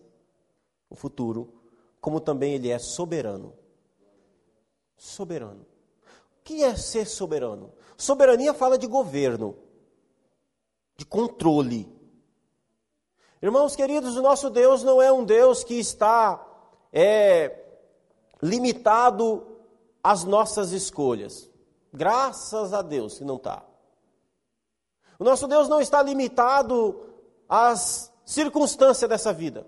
o 0.89 0.95
futuro, 0.95 1.53
como 2.01 2.19
também 2.19 2.55
Ele 2.55 2.69
é 2.69 2.77
soberano 2.77 3.57
soberano. 4.99 5.61
O 5.61 6.43
que 6.43 6.63
é 6.63 6.75
ser 6.75 7.05
soberano? 7.05 7.73
Soberania 7.97 8.53
fala 8.53 8.77
de 8.77 8.85
governo, 8.85 9.57
de 10.95 11.05
controle. 11.05 11.87
Irmãos 13.41 13.75
queridos, 13.75 14.17
o 14.17 14.21
nosso 14.21 14.49
Deus 14.49 14.83
não 14.83 15.01
é 15.01 15.11
um 15.11 15.23
Deus 15.23 15.63
que 15.63 15.75
está 15.75 16.45
é, 16.91 17.63
limitado 18.41 19.47
às 20.03 20.23
nossas 20.23 20.71
escolhas. 20.71 21.49
Graças 21.93 22.73
a 22.73 22.81
Deus 22.81 23.17
que 23.17 23.23
não 23.23 23.37
está. 23.37 23.63
O 25.17 25.23
nosso 25.23 25.47
Deus 25.47 25.67
não 25.67 25.81
está 25.81 26.01
limitado 26.01 27.05
às 27.47 28.11
circunstâncias 28.25 29.09
dessa 29.09 29.33
vida. 29.33 29.65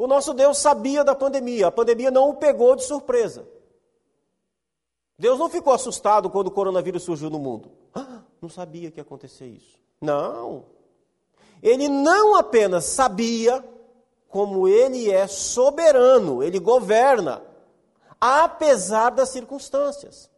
O 0.00 0.06
nosso 0.06 0.32
Deus 0.32 0.56
sabia 0.56 1.04
da 1.04 1.14
pandemia, 1.14 1.66
a 1.66 1.70
pandemia 1.70 2.10
não 2.10 2.30
o 2.30 2.34
pegou 2.34 2.74
de 2.74 2.82
surpresa. 2.84 3.46
Deus 5.18 5.38
não 5.38 5.50
ficou 5.50 5.74
assustado 5.74 6.30
quando 6.30 6.46
o 6.46 6.50
coronavírus 6.50 7.02
surgiu 7.02 7.28
no 7.28 7.38
mundo. 7.38 7.70
Ah, 7.94 8.22
não 8.40 8.48
sabia 8.48 8.90
que 8.90 8.98
ia 8.98 9.02
acontecer 9.02 9.44
isso. 9.44 9.78
Não. 10.00 10.64
Ele 11.62 11.86
não 11.86 12.34
apenas 12.34 12.86
sabia, 12.86 13.62
como 14.26 14.66
ele 14.66 15.10
é 15.10 15.26
soberano, 15.26 16.42
ele 16.42 16.58
governa, 16.58 17.42
apesar 18.18 19.10
das 19.10 19.28
circunstâncias. 19.28 20.30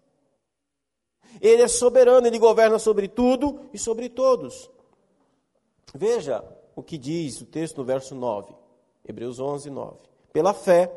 Ele 1.41 1.63
é 1.63 1.69
soberano, 1.69 2.27
ele 2.27 2.41
governa 2.41 2.81
sobre 2.81 3.07
tudo 3.07 3.61
e 3.73 3.79
sobre 3.79 4.09
todos. 4.09 4.69
Veja 5.95 6.45
o 6.75 6.83
que 6.83 6.99
diz 6.99 7.41
o 7.41 7.47
texto 7.47 7.77
no 7.79 7.85
verso 7.85 8.13
9. 8.17 8.61
Hebreus 9.07 9.39
11, 9.39 9.71
9. 9.71 9.97
Pela 10.33 10.55
fé, 10.55 10.93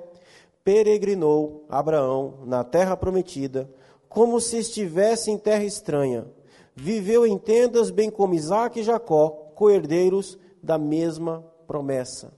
peregrinou 0.63 1.65
Abraão 1.69 2.39
na 2.45 2.63
terra 2.63 2.95
prometida, 2.95 3.69
como 4.07 4.39
se 4.39 4.57
estivesse 4.57 5.29
em 5.29 5.37
terra 5.37 5.63
estranha. 5.63 6.27
Viveu 6.75 7.25
em 7.25 7.37
tendas, 7.37 7.89
bem 7.89 8.09
como 8.09 8.33
Isaac 8.33 8.79
e 8.79 8.83
Jacó, 8.83 9.29
coerdeiros 9.55 10.37
da 10.61 10.77
mesma 10.77 11.41
promessa. 11.67 12.33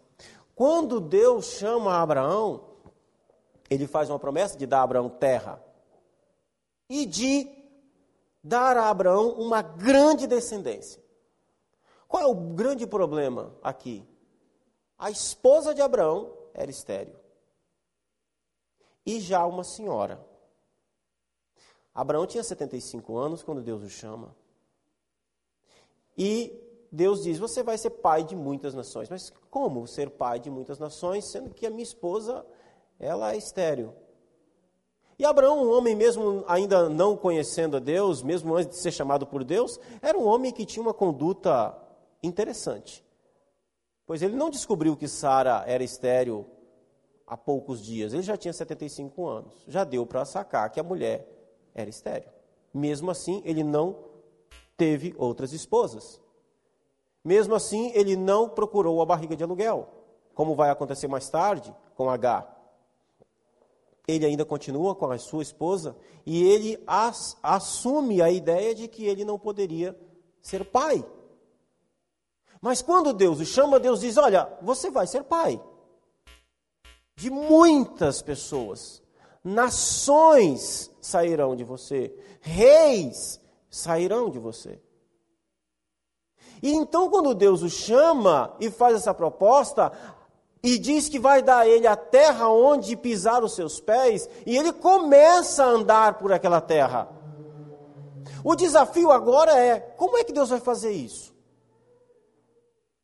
Quando 0.56 1.00
Deus 1.00 1.46
chama 1.46 2.02
Abraão, 2.02 2.64
ele 3.70 3.88
faz 3.88 4.10
uma 4.10 4.20
promessa 4.20 4.58
de 4.58 4.66
dar 4.66 4.80
a 4.80 4.84
Abraão 4.84 5.10
terra 5.10 5.62
e 6.90 7.06
de 7.06 7.48
dar 8.44 8.78
a 8.78 8.90
Abraão 8.90 9.32
uma 9.32 9.62
grande 9.62 10.26
descendência. 10.26 11.02
Qual 12.08 12.24
é 12.24 12.26
o 12.26 12.34
grande 12.34 12.88
problema 12.88 13.54
aqui? 13.62 14.06
A 14.98 15.12
esposa 15.12 15.76
de 15.76 15.82
Abraão 15.82 16.34
era 16.54 16.72
estéril. 16.72 17.16
E 19.06 19.20
já 19.20 19.46
uma 19.46 19.64
senhora. 19.64 20.26
Abraão 21.94 22.26
tinha 22.28 22.44
75 22.44 23.18
anos 23.18 23.44
quando 23.44 23.62
Deus 23.62 23.84
o 23.84 23.90
chama. 23.90 24.36
E 26.18 26.52
Deus 26.92 27.24
diz: 27.24 27.38
Você 27.38 27.64
vai 27.64 27.78
ser 27.78 27.92
pai 27.92 28.24
de 28.24 28.36
muitas 28.36 28.74
nações. 28.74 29.10
Mas 29.10 29.32
como 29.50 29.88
ser 29.88 30.10
pai 30.10 30.40
de 30.40 30.50
muitas 30.50 30.80
nações, 30.80 31.26
sendo 31.26 31.54
que 31.54 31.66
a 31.66 31.70
minha 31.70 31.84
esposa 31.84 32.46
ela 33.00 33.34
é 33.34 33.38
estéril? 33.38 33.94
E 35.20 35.26
Abraão, 35.26 35.64
um 35.64 35.72
homem 35.72 35.96
mesmo 35.96 36.44
ainda 36.48 36.90
não 36.90 37.18
conhecendo 37.18 37.78
a 37.78 37.80
Deus, 37.80 38.22
mesmo 38.22 38.56
antes 38.56 38.78
de 38.78 38.82
ser 38.84 38.92
chamado 38.92 39.26
por 39.26 39.44
Deus, 39.44 39.80
era 40.02 40.18
um 40.18 40.26
homem 40.28 40.52
que 40.52 40.66
tinha 40.66 40.84
uma 40.84 40.94
conduta 40.94 41.76
interessante. 42.22 43.07
Pois 44.08 44.22
ele 44.22 44.38
não 44.38 44.50
descobriu 44.50 44.96
que 44.96 45.08
Sara 45.08 45.66
era 45.68 45.84
estéril 45.84 46.46
há 47.28 47.36
poucos 47.36 47.84
dias, 47.84 48.14
ele 48.14 48.24
já 48.24 48.38
tinha 48.38 48.54
75 48.54 49.28
anos. 49.28 49.54
Já 49.68 49.84
deu 49.84 50.06
para 50.06 50.24
sacar 50.24 50.72
que 50.72 50.80
a 50.80 50.84
mulher 50.84 51.28
era 51.76 51.90
estéril. 51.90 52.30
Mesmo 52.74 53.12
assim, 53.12 53.42
ele 53.44 53.66
não 53.66 53.98
teve 54.78 55.14
outras 55.18 55.52
esposas. 55.52 56.22
Mesmo 57.22 57.54
assim, 57.54 57.92
ele 57.94 58.16
não 58.16 58.48
procurou 58.48 59.02
a 59.02 59.06
barriga 59.06 59.36
de 59.36 59.44
aluguel, 59.44 59.90
como 60.34 60.56
vai 60.56 60.70
acontecer 60.70 61.10
mais 61.10 61.30
tarde 61.30 61.76
com 61.94 62.10
H. 62.10 62.48
Ele 64.08 64.26
ainda 64.26 64.46
continua 64.46 64.96
com 64.96 65.12
a 65.12 65.18
sua 65.18 65.44
esposa 65.44 65.98
e 66.26 66.42
ele 66.48 66.82
as, 66.88 67.36
assume 67.44 68.22
a 68.22 68.32
ideia 68.32 68.74
de 68.74 68.88
que 68.88 69.04
ele 69.04 69.26
não 69.26 69.38
poderia 69.38 70.00
ser 70.42 70.64
pai. 70.64 71.04
Mas 72.62 72.82
quando 72.82 73.14
Deus 73.14 73.40
o 73.40 73.46
chama, 73.46 73.80
Deus 73.80 74.02
diz: 74.02 74.18
Olha, 74.18 74.48
você 74.62 74.90
vai 74.90 75.08
ser 75.08 75.24
pai 75.24 75.62
de 77.16 77.30
muitas 77.30 78.22
pessoas. 78.22 79.02
Nações 79.44 80.92
sairão 81.02 81.56
de 81.56 81.64
você, 81.64 82.14
reis 82.42 83.42
sairão 83.70 84.30
de 84.30 84.40
você. 84.40 84.80
E 86.62 86.72
então, 86.72 87.10
quando 87.10 87.36
Deus 87.36 87.62
o 87.62 87.70
chama 87.70 88.56
e 88.60 88.70
faz 88.70 88.96
essa 88.96 89.14
proposta, 89.14 89.92
e 90.64 90.78
diz 90.78 91.08
que 91.08 91.20
vai 91.20 91.42
dar 91.42 91.60
a 91.60 91.68
ele 91.68 91.88
a 91.88 91.96
terra 91.96 92.50
onde 92.50 92.96
pisar 92.96 93.44
os 93.44 93.54
seus 93.54 93.80
pés, 93.80 94.28
e 94.46 94.58
ele 94.58 94.74
começa 94.74 95.64
a 95.64 95.70
andar 95.70 96.16
por 96.16 96.34
aquela 96.34 96.60
terra. 96.60 97.10
O 98.44 98.56
desafio 98.56 99.12
agora 99.12 99.58
é: 99.58 99.80
como 99.80 100.18
é 100.18 100.24
que 100.24 100.34
Deus 100.34 100.50
vai 100.50 100.60
fazer 100.60 100.92
isso? 100.92 101.37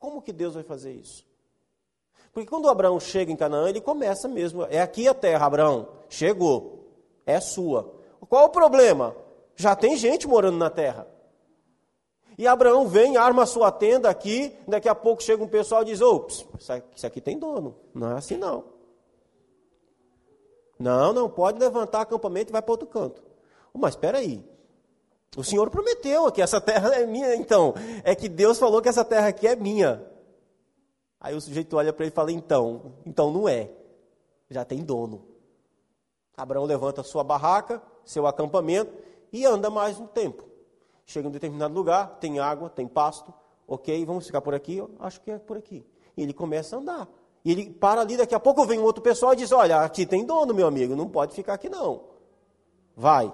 Como 0.04 0.22
que 0.22 0.34
Deus 0.34 0.56
vai 0.56 0.64
fazer 0.64 0.92
isso? 0.92 1.26
Porque 2.34 2.50
quando 2.50 2.68
Abraão 2.68 3.00
chega 3.00 3.32
em 3.32 3.38
Canaã, 3.38 3.70
ele 3.70 3.80
começa 3.80 4.28
mesmo. 4.28 4.66
É 4.66 4.82
aqui 4.82 5.08
a 5.08 5.14
terra, 5.14 5.46
Abraão. 5.46 5.88
Chegou. 6.10 6.90
É 7.26 7.40
sua. 7.40 7.90
Qual 8.28 8.44
o 8.44 8.50
problema? 8.50 9.16
Já 9.56 9.78
tem 9.78 9.96
gente 9.96 10.28
morando 10.28 10.58
na 10.58 10.70
terra. 10.70 11.08
E 12.38 12.46
Abraão 12.46 12.86
vem, 12.86 13.16
arma 13.16 13.46
sua 13.46 13.72
tenda 13.72 14.10
aqui, 14.10 14.54
daqui 14.68 14.90
a 14.90 14.96
pouco 14.96 15.24
chega 15.24 15.42
um 15.42 15.48
pessoal 15.48 15.84
e 15.84 15.86
diz: 15.86 16.02
Ops, 16.02 16.46
isso 16.94 17.08
aqui 17.08 17.22
tem 17.22 17.40
dono. 17.40 17.74
Não 17.94 18.12
é 18.12 18.18
assim 18.18 18.36
não. 18.36 18.66
Não, 20.78 21.14
não, 21.14 21.30
pode 21.30 21.58
levantar 21.60 22.02
acampamento 22.02 22.52
e 22.52 22.52
vai 22.52 22.62
para 22.62 22.74
outro 22.74 22.88
canto. 22.88 23.24
Mas 23.74 23.94
espera 23.94 24.18
aí. 24.18 24.44
O 25.36 25.44
Senhor 25.44 25.70
prometeu 25.70 26.32
que 26.32 26.42
essa 26.42 26.62
terra 26.62 26.90
é 26.96 27.06
minha, 27.06 27.36
então. 27.36 27.74
É 28.04 28.14
que 28.14 28.30
Deus 28.30 28.60
falou 28.60 28.82
que 28.82 28.90
essa 28.90 29.04
terra 29.04 29.28
aqui 29.28 29.48
é 29.48 29.56
minha. 29.56 30.06
Aí 31.20 31.34
o 31.36 31.42
sujeito 31.42 31.76
olha 31.78 31.92
para 31.92 32.06
ele 32.06 32.12
e 32.12 32.16
fala: 32.16 32.32
Então, 32.32 32.94
então 33.06 33.32
não 33.32 33.48
é. 33.48 33.72
Já 34.50 34.64
tem 34.64 34.84
dono. 34.84 35.26
Abraão 36.36 36.66
levanta 36.66 37.04
sua 37.04 37.24
barraca, 37.24 37.82
seu 38.06 38.28
acampamento 38.28 38.92
e 39.32 39.46
anda 39.46 39.70
mais 39.70 40.00
um 40.00 40.06
tempo. 40.06 40.44
Chega 41.06 41.28
em 41.28 41.30
um 41.30 41.34
determinado 41.34 41.74
lugar, 41.74 42.18
tem 42.20 42.40
água, 42.40 42.70
tem 42.70 42.88
pasto, 42.88 43.34
ok, 43.68 44.06
vamos 44.06 44.26
ficar 44.26 44.42
por 44.42 44.54
aqui? 44.54 44.84
Acho 45.00 45.22
que 45.22 45.32
é 45.32 45.38
por 45.38 45.58
aqui. 45.58 45.86
E 46.16 46.24
ele 46.24 46.34
começa 46.34 46.76
a 46.76 46.80
andar. 46.80 47.10
E 47.44 47.52
ele 47.52 47.70
para 47.70 48.02
ali, 48.02 48.16
daqui 48.16 48.34
a 48.34 48.40
pouco 48.40 48.66
vem 48.66 48.80
um 48.80 48.84
outro 48.84 49.02
pessoal 49.02 49.34
e 49.34 49.38
diz: 49.38 49.52
Olha, 49.52 49.82
aqui 49.82 50.06
tem 50.06 50.26
dono, 50.26 50.54
meu 50.54 50.68
amigo, 50.68 50.96
não 50.96 51.10
pode 51.10 51.36
ficar 51.36 51.54
aqui 51.54 51.70
não. 51.70 52.04
Vai. 52.96 53.32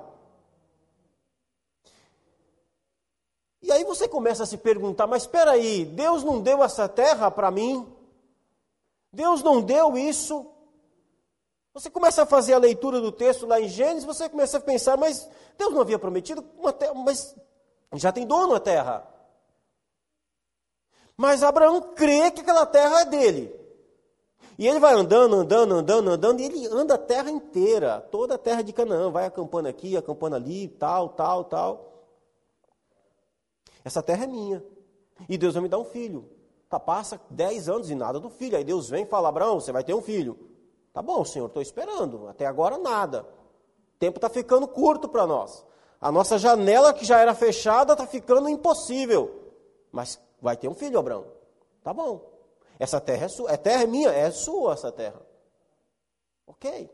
E 3.70 3.72
aí 3.72 3.84
você 3.84 4.08
começa 4.08 4.44
a 4.44 4.46
se 4.48 4.58
perguntar: 4.58 5.06
Mas 5.06 5.24
espera 5.24 5.52
aí, 5.52 5.86
Deus 5.86 6.24
não 6.24 6.42
deu 6.42 6.64
essa 6.64 6.90
terra 6.90 7.30
para 7.30 7.52
mim? 7.52 7.88
Deus 9.14 9.44
não 9.44 9.62
deu 9.62 9.96
isso? 9.96 10.46
Você 11.72 11.88
começa 11.88 12.24
a 12.24 12.26
fazer 12.26 12.54
a 12.54 12.58
leitura 12.58 13.00
do 13.00 13.12
texto 13.12 13.46
lá 13.46 13.62
em 13.62 13.70
Gênesis, 13.70 14.06
você 14.06 14.28
começa 14.28 14.58
a 14.58 14.62
pensar, 14.62 14.98
mas 14.98 15.30
Deus 15.56 15.72
não 15.72 15.82
havia 15.82 16.00
prometido 16.00 16.44
uma 16.58 16.74
terra, 16.74 16.96
mas 16.96 17.36
já 17.94 18.12
tem 18.12 18.26
dono 18.26 18.56
a 18.56 18.60
terra. 18.60 19.08
Mas 21.16 21.44
Abraão 21.44 21.80
crê 21.94 22.32
que 22.32 22.42
aquela 22.42 22.66
terra 22.66 23.02
é 23.02 23.06
dele. 23.06 23.56
E 24.58 24.68
ele 24.68 24.80
vai 24.80 24.94
andando, 24.94 25.36
andando, 25.36 25.76
andando, 25.76 26.10
andando, 26.10 26.40
e 26.40 26.46
ele 26.46 26.68
anda 26.68 26.96
a 26.96 26.98
terra 26.98 27.30
inteira, 27.30 28.02
toda 28.12 28.34
a 28.34 28.38
terra 28.38 28.64
de 28.64 28.74
Canaã, 28.74 29.12
vai 29.12 29.28
acampando 29.28 29.68
aqui, 29.70 29.96
acampando 29.96 30.36
ali, 30.36 30.68
tal, 30.68 31.10
tal, 31.10 31.44
tal. 31.44 31.89
Essa 33.84 34.02
terra 34.04 34.24
é 34.24 34.28
minha. 34.28 34.64
E 35.28 35.38
Deus 35.38 35.54
vai 35.54 35.64
me 35.64 35.70
dar 35.70 35.80
um 35.80 35.86
filho. 35.86 36.30
Tá, 36.70 36.80
passa 36.80 37.20
10 37.32 37.68
anos 37.68 37.90
e 37.90 37.96
nada 37.96 38.20
do 38.20 38.30
filho. 38.30 38.56
Aí 38.56 38.64
Deus 38.64 38.90
vem 38.90 39.04
e 39.04 39.08
fala: 39.08 39.30
Abraão, 39.30 39.60
você 39.60 39.72
vai 39.72 39.84
ter 39.84 39.94
um 39.94 40.02
filho. 40.02 40.38
Tá 40.94 41.02
bom, 41.02 41.26
Senhor, 41.26 41.48
estou 41.48 41.62
esperando. 41.62 42.28
Até 42.28 42.46
agora 42.46 42.78
nada. 42.78 43.24
O 43.96 44.00
tempo 44.00 44.18
está 44.18 44.30
ficando 44.30 44.68
curto 44.68 45.10
para 45.10 45.26
nós. 45.26 45.66
A 46.00 46.12
nossa 46.12 46.38
janela 46.38 46.94
que 46.94 47.06
já 47.06 47.20
era 47.20 47.34
fechada 47.34 47.94
está 47.94 48.06
ficando 48.06 48.48
impossível. 48.48 49.54
Mas 49.92 50.20
vai 50.42 50.56
ter 50.56 50.68
um 50.68 50.76
filho, 50.76 51.00
Abraão. 51.00 51.26
Tá 51.84 51.94
bom. 51.94 52.30
Essa 52.78 53.02
terra 53.02 53.26
é 53.26 53.30
sua. 53.30 53.52
É 53.52 53.58
terra 53.58 53.84
é 53.84 53.88
minha, 53.88 54.10
é 54.10 54.30
sua 54.32 54.74
essa 54.74 54.92
terra. 54.92 55.22
Ok. 56.46 56.90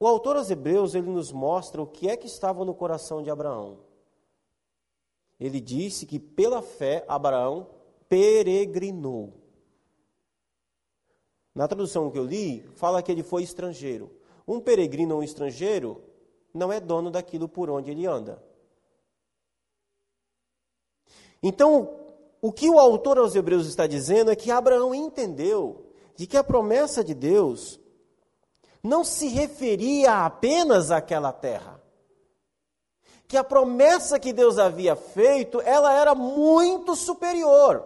O 0.00 0.06
autor 0.06 0.36
aos 0.36 0.48
Hebreus 0.48 0.94
ele 0.94 1.10
nos 1.10 1.32
mostra 1.32 1.82
o 1.82 1.86
que 1.86 2.08
é 2.08 2.16
que 2.16 2.26
estava 2.26 2.64
no 2.64 2.72
coração 2.72 3.20
de 3.20 3.30
Abraão. 3.30 3.87
Ele 5.38 5.60
disse 5.60 6.06
que 6.06 6.18
pela 6.18 6.62
fé 6.62 7.04
Abraão 7.06 7.68
peregrinou. 8.08 9.34
Na 11.54 11.66
tradução 11.66 12.10
que 12.10 12.18
eu 12.18 12.24
li, 12.24 12.62
fala 12.74 13.02
que 13.02 13.10
ele 13.10 13.22
foi 13.22 13.42
estrangeiro. 13.42 14.10
Um 14.46 14.60
peregrino 14.60 15.14
ou 15.14 15.20
um 15.20 15.24
estrangeiro 15.24 16.02
não 16.54 16.72
é 16.72 16.80
dono 16.80 17.10
daquilo 17.10 17.48
por 17.48 17.68
onde 17.68 17.90
ele 17.90 18.06
anda. 18.06 18.42
Então, 21.42 21.96
o 22.40 22.52
que 22.52 22.68
o 22.68 22.78
autor 22.78 23.18
aos 23.18 23.34
Hebreus 23.34 23.66
está 23.66 23.86
dizendo 23.86 24.30
é 24.30 24.36
que 24.36 24.50
Abraão 24.50 24.94
entendeu 24.94 25.92
de 26.16 26.26
que 26.26 26.36
a 26.36 26.44
promessa 26.44 27.04
de 27.04 27.14
Deus 27.14 27.78
não 28.82 29.04
se 29.04 29.28
referia 29.28 30.24
apenas 30.24 30.90
àquela 30.90 31.32
terra. 31.32 31.77
Que 33.28 33.36
a 33.36 33.44
promessa 33.44 34.18
que 34.18 34.32
Deus 34.32 34.58
havia 34.58 34.96
feito, 34.96 35.60
ela 35.60 35.92
era 35.92 36.14
muito 36.14 36.96
superior. 36.96 37.84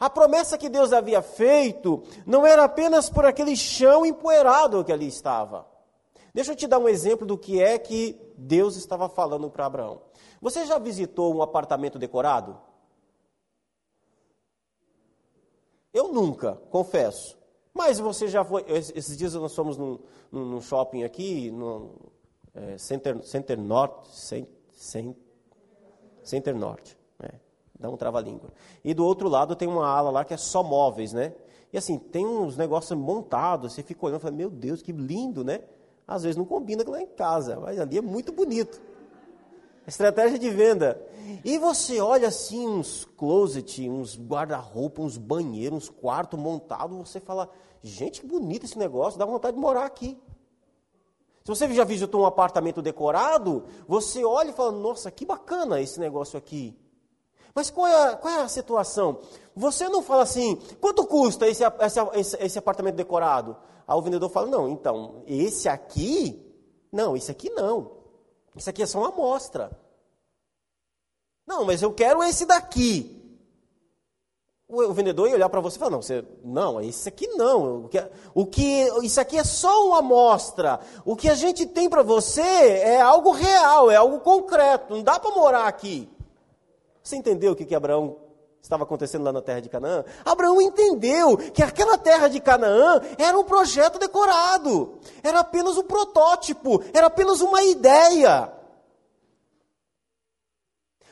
A 0.00 0.08
promessa 0.08 0.56
que 0.56 0.68
Deus 0.70 0.92
havia 0.92 1.20
feito 1.22 2.02
não 2.26 2.46
era 2.46 2.64
apenas 2.64 3.10
por 3.10 3.26
aquele 3.26 3.54
chão 3.54 4.04
empoeirado 4.04 4.82
que 4.82 4.92
ali 4.92 5.06
estava. 5.06 5.66
Deixa 6.32 6.52
eu 6.52 6.56
te 6.56 6.66
dar 6.66 6.78
um 6.78 6.88
exemplo 6.88 7.26
do 7.26 7.38
que 7.38 7.62
é 7.62 7.78
que 7.78 8.18
Deus 8.36 8.76
estava 8.76 9.08
falando 9.08 9.48
para 9.50 9.66
Abraão. 9.66 10.00
Você 10.40 10.66
já 10.66 10.78
visitou 10.78 11.34
um 11.34 11.42
apartamento 11.42 11.98
decorado? 11.98 12.58
Eu 15.92 16.12
nunca, 16.12 16.54
confesso. 16.70 17.38
Mas 17.72 17.98
você 17.98 18.26
já 18.26 18.44
foi. 18.44 18.64
Esses 18.66 19.16
dias 19.16 19.34
nós 19.34 19.54
fomos 19.54 19.76
num, 19.76 19.98
num 20.30 20.60
shopping 20.60 21.04
aqui, 21.04 21.50
no 21.50 22.12
é, 22.54 22.78
Center, 22.78 23.22
Center 23.22 23.58
Norte. 23.58 24.08
Center, 24.72 25.14
Center 26.22 26.54
Norte. 26.54 26.96
Né? 27.18 27.30
Dá 27.78 27.90
um 27.90 27.96
trava-língua. 27.96 28.50
E 28.84 28.94
do 28.94 29.04
outro 29.04 29.28
lado 29.28 29.56
tem 29.56 29.68
uma 29.68 29.86
ala 29.86 30.10
lá 30.10 30.24
que 30.24 30.34
é 30.34 30.36
só 30.36 30.62
móveis, 30.62 31.12
né? 31.12 31.34
E 31.72 31.76
assim, 31.76 31.98
tem 31.98 32.24
uns 32.24 32.56
negócios 32.56 32.96
montados, 32.96 33.72
você 33.72 33.82
fica 33.82 34.06
olhando 34.06 34.20
e 34.20 34.22
fala, 34.22 34.34
meu 34.34 34.48
Deus, 34.48 34.80
que 34.80 34.92
lindo, 34.92 35.42
né? 35.42 35.60
Às 36.06 36.22
vezes 36.22 36.36
não 36.36 36.44
combina 36.44 36.84
com 36.84 36.92
lá 36.92 37.02
em 37.02 37.06
casa, 37.06 37.58
mas 37.58 37.80
ali 37.80 37.98
é 37.98 38.00
muito 38.00 38.30
bonito. 38.30 38.80
Estratégia 39.86 40.38
de 40.38 40.50
venda. 40.50 41.00
E 41.44 41.58
você 41.58 42.00
olha 42.00 42.28
assim 42.28 42.66
uns 42.66 43.04
closet, 43.16 43.88
uns 43.88 44.16
guarda-roupa, 44.16 45.02
uns 45.02 45.18
banheiros, 45.18 45.76
uns 45.76 45.88
quartos 45.88 46.38
montados, 46.38 46.96
você 46.96 47.18
fala, 47.18 47.50
gente, 47.82 48.20
que 48.20 48.26
bonito 48.26 48.64
esse 48.64 48.78
negócio, 48.78 49.18
dá 49.18 49.26
vontade 49.26 49.56
de 49.56 49.60
morar 49.60 49.84
aqui. 49.84 50.16
Se 51.44 51.48
você 51.48 51.70
já 51.74 51.84
visitou 51.84 52.22
um 52.22 52.26
apartamento 52.26 52.80
decorado, 52.80 53.64
você 53.86 54.24
olha 54.24 54.48
e 54.48 54.54
fala, 54.54 54.72
nossa, 54.72 55.10
que 55.10 55.26
bacana 55.26 55.78
esse 55.78 56.00
negócio 56.00 56.38
aqui. 56.38 56.74
Mas 57.54 57.70
qual 57.70 57.86
é 57.86 58.08
a, 58.08 58.16
qual 58.16 58.32
é 58.32 58.42
a 58.42 58.48
situação? 58.48 59.20
Você 59.54 59.86
não 59.88 60.02
fala 60.02 60.22
assim, 60.22 60.56
quanto 60.80 61.06
custa 61.06 61.46
esse, 61.46 61.62
esse, 62.14 62.36
esse 62.38 62.58
apartamento 62.58 62.96
decorado? 62.96 63.56
Aí 63.86 63.94
o 63.94 64.00
vendedor 64.00 64.30
fala: 64.30 64.46
não, 64.46 64.68
então, 64.70 65.22
esse 65.26 65.68
aqui, 65.68 66.42
não, 66.90 67.14
esse 67.14 67.30
aqui 67.30 67.50
não. 67.50 67.92
Isso 68.56 68.70
aqui 68.70 68.82
é 68.82 68.86
só 68.86 68.98
uma 68.98 69.10
amostra. 69.10 69.70
Não, 71.46 71.64
mas 71.64 71.82
eu 71.82 71.92
quero 71.92 72.22
esse 72.22 72.46
daqui. 72.46 73.23
O, 74.66 74.92
vendedor 74.94 75.28
ia 75.28 75.34
olhar 75.34 75.48
para 75.48 75.60
você 75.60 75.76
e 75.76 75.78
falar: 75.78 75.90
não, 75.90 76.02
você, 76.02 76.24
não, 76.42 76.80
esse 76.80 77.08
aqui 77.08 77.26
não. 77.28 77.84
O 77.84 77.88
que, 77.88 78.04
o 78.34 78.46
que, 78.46 78.88
isso 79.02 79.20
aqui 79.20 79.38
é 79.38 79.44
só 79.44 79.88
uma 79.88 79.98
amostra. 79.98 80.80
O 81.04 81.14
que 81.14 81.28
a 81.28 81.34
gente 81.34 81.66
tem 81.66 81.88
para 81.88 82.02
você 82.02 82.40
é 82.40 83.00
algo 83.00 83.30
real, 83.30 83.90
é 83.90 83.96
algo 83.96 84.20
concreto. 84.20 84.94
Não 84.94 85.02
dá 85.02 85.20
para 85.20 85.34
morar 85.34 85.66
aqui. 85.66 86.08
Você 87.02 87.16
entendeu 87.16 87.52
o 87.52 87.56
que, 87.56 87.66
que 87.66 87.74
Abraão 87.74 88.16
estava 88.62 88.84
acontecendo 88.84 89.24
lá 89.24 89.32
na 89.32 89.42
terra 89.42 89.60
de 89.60 89.68
Canaã, 89.68 90.02
Abraão 90.24 90.58
entendeu 90.58 91.36
que 91.36 91.62
aquela 91.62 91.98
terra 91.98 92.28
de 92.28 92.40
Canaã 92.40 92.98
era 93.18 93.38
um 93.38 93.44
projeto 93.44 93.98
decorado, 93.98 94.98
era 95.22 95.40
apenas 95.40 95.76
um 95.76 95.82
protótipo, 95.82 96.82
era 96.94 97.08
apenas 97.08 97.42
uma 97.42 97.62
ideia. 97.62 98.50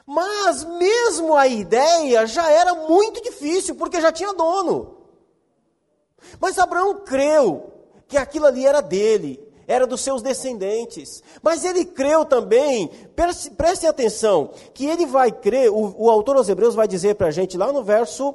Mas 0.07 0.65
mesmo 0.65 1.37
a 1.37 1.47
ideia 1.47 2.27
já 2.27 2.51
era 2.51 2.75
muito 2.75 3.23
difícil, 3.23 3.75
porque 3.75 4.01
já 4.01 4.11
tinha 4.11 4.33
dono. 4.35 4.99
Mas 6.41 6.59
Abraão 6.59 7.01
creu 7.05 7.73
que 8.09 8.17
aquilo 8.17 8.47
ali 8.47 8.67
era 8.67 8.81
dele, 8.81 9.41
era 9.67 9.87
dos 9.87 10.01
seus 10.01 10.23
descendentes. 10.23 11.23
Mas 11.43 11.65
ele 11.65 11.85
creu 11.85 12.25
também, 12.25 12.91
prestem 13.57 13.89
atenção, 13.89 14.51
que 14.75 14.87
ele 14.87 15.07
vai 15.07 15.31
crer, 15.31 15.71
o, 15.71 15.95
o 15.97 16.11
autor 16.11 16.37
aos 16.37 16.49
Hebreus 16.49 16.75
vai 16.75 16.89
dizer 16.89 17.15
para 17.15 17.29
a 17.29 17.33
gente 17.33 17.57
lá 17.57 17.73
no 17.73 17.83
verso, 17.83 18.35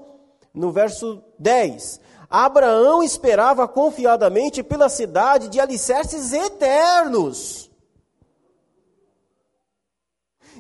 no 0.54 0.72
verso 0.72 1.22
10. 1.38 2.00
Abraão 2.30 3.02
esperava 3.04 3.68
confiadamente 3.68 4.62
pela 4.62 4.90
cidade 4.90 5.48
de 5.48 5.60
alicerces 5.60 6.34
eternos. 6.34 7.70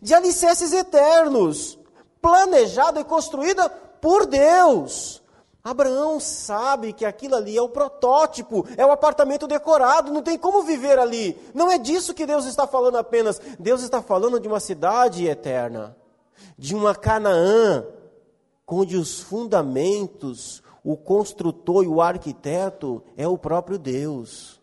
De 0.01 0.13
alicerces 0.13 0.73
eternos, 0.73 1.77
planejada 2.21 2.99
e 2.99 3.03
construída 3.03 3.69
por 3.69 4.25
Deus. 4.25 5.23
Abraão 5.63 6.17
sabe 6.17 6.93
que 6.93 7.03
aquilo 7.03 7.35
ali 7.35 7.57
é 7.57 7.61
o 7.61 7.67
protótipo, 7.67 8.65
é 8.77 8.85
o 8.85 8.91
apartamento 8.91 9.47
decorado, 9.47 10.13
não 10.13 10.21
tem 10.21 10.37
como 10.37 10.63
viver 10.63 10.97
ali. 10.97 11.37
Não 11.53 11.69
é 11.69 11.77
disso 11.77 12.13
que 12.13 12.25
Deus 12.25 12.45
está 12.45 12.65
falando 12.65 12.97
apenas. 12.97 13.41
Deus 13.59 13.81
está 13.81 14.01
falando 14.01 14.39
de 14.39 14.47
uma 14.47 14.61
cidade 14.61 15.27
eterna, 15.27 15.95
de 16.57 16.73
uma 16.73 16.95
Canaã 16.95 17.85
onde 18.65 18.95
os 18.95 19.21
fundamentos, 19.21 20.61
o 20.83 20.95
construtor 20.95 21.83
e 21.83 21.87
o 21.87 22.01
arquiteto 22.01 23.03
é 23.17 23.27
o 23.27 23.37
próprio 23.37 23.77
Deus. 23.77 24.61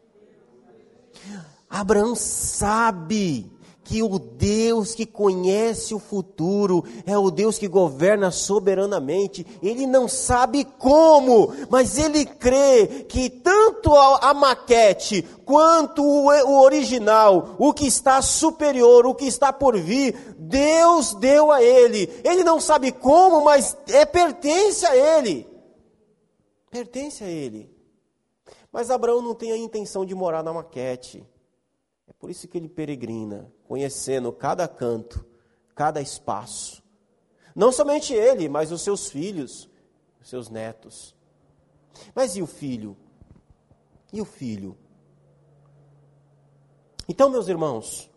Abraão 1.68 2.14
sabe 2.14 3.51
que 3.85 4.03
o 4.03 4.18
Deus 4.18 4.94
que 4.94 5.05
conhece 5.05 5.94
o 5.94 5.99
futuro 5.99 6.83
é 7.07 7.16
o 7.16 7.31
Deus 7.31 7.59
que 7.59 7.68
governa 7.68 8.31
soberanamente. 8.31 9.47
Ele 9.62 9.87
não 9.87 10.09
sabe 10.09 10.64
como, 10.64 11.53
mas 11.68 11.99
ele 11.99 12.25
crê 12.25 13.05
que 13.09 13.29
tanto 13.29 13.94
a, 13.94 14.31
a 14.31 14.35
maquete 14.35 15.23
quanto 15.44 16.03
o, 16.03 16.29
o 16.29 16.62
original, 16.62 17.55
o 17.59 17.73
que 17.73 17.87
está 17.87 18.23
superior, 18.23 19.07
o 19.07 19.14
que 19.14 19.27
está 19.27 19.53
por 19.53 19.79
vir, 19.79 20.35
Deus 20.38 21.14
deu 21.14 21.53
a 21.53 21.62
ele. 21.62 22.09
Ele 22.25 22.42
não 22.42 22.59
sabe 22.59 22.90
como, 22.90 23.44
mas 23.44 23.77
é 23.88 24.07
pertence 24.07 24.87
a 24.87 24.97
ele. 24.97 25.47
Pertence 26.70 27.23
a 27.23 27.29
ele. 27.29 27.70
Mas 28.73 28.90
Abraão 28.90 29.23
não 29.23 29.35
tem 29.35 29.53
a 29.53 29.57
intenção 29.57 30.05
de 30.05 30.14
morar 30.14 30.42
na 30.42 30.53
maquete. 30.53 31.25
É 32.09 32.12
por 32.18 32.31
isso 32.31 32.49
que 32.49 32.59
ele 32.59 32.68
peregrina, 32.68 33.53
conhecendo 33.66 34.33
cada 34.33 34.66
canto, 34.68 35.24
cada 35.74 36.00
espaço. 36.00 36.83
Não 37.55 37.70
somente 37.70 38.12
ele, 38.12 38.48
mas 38.48 38.72
os 38.72 38.83
seus 38.83 39.09
filhos, 39.09 39.68
os 40.20 40.29
seus 40.29 40.48
netos. 40.48 41.14
Mas 42.14 42.37
e 42.37 42.42
o 42.42 42.46
filho? 42.46 42.96
E 44.12 44.20
o 44.20 44.24
filho? 44.24 44.77
Então, 47.09 47.29
meus 47.29 47.48
irmãos, 47.48 48.11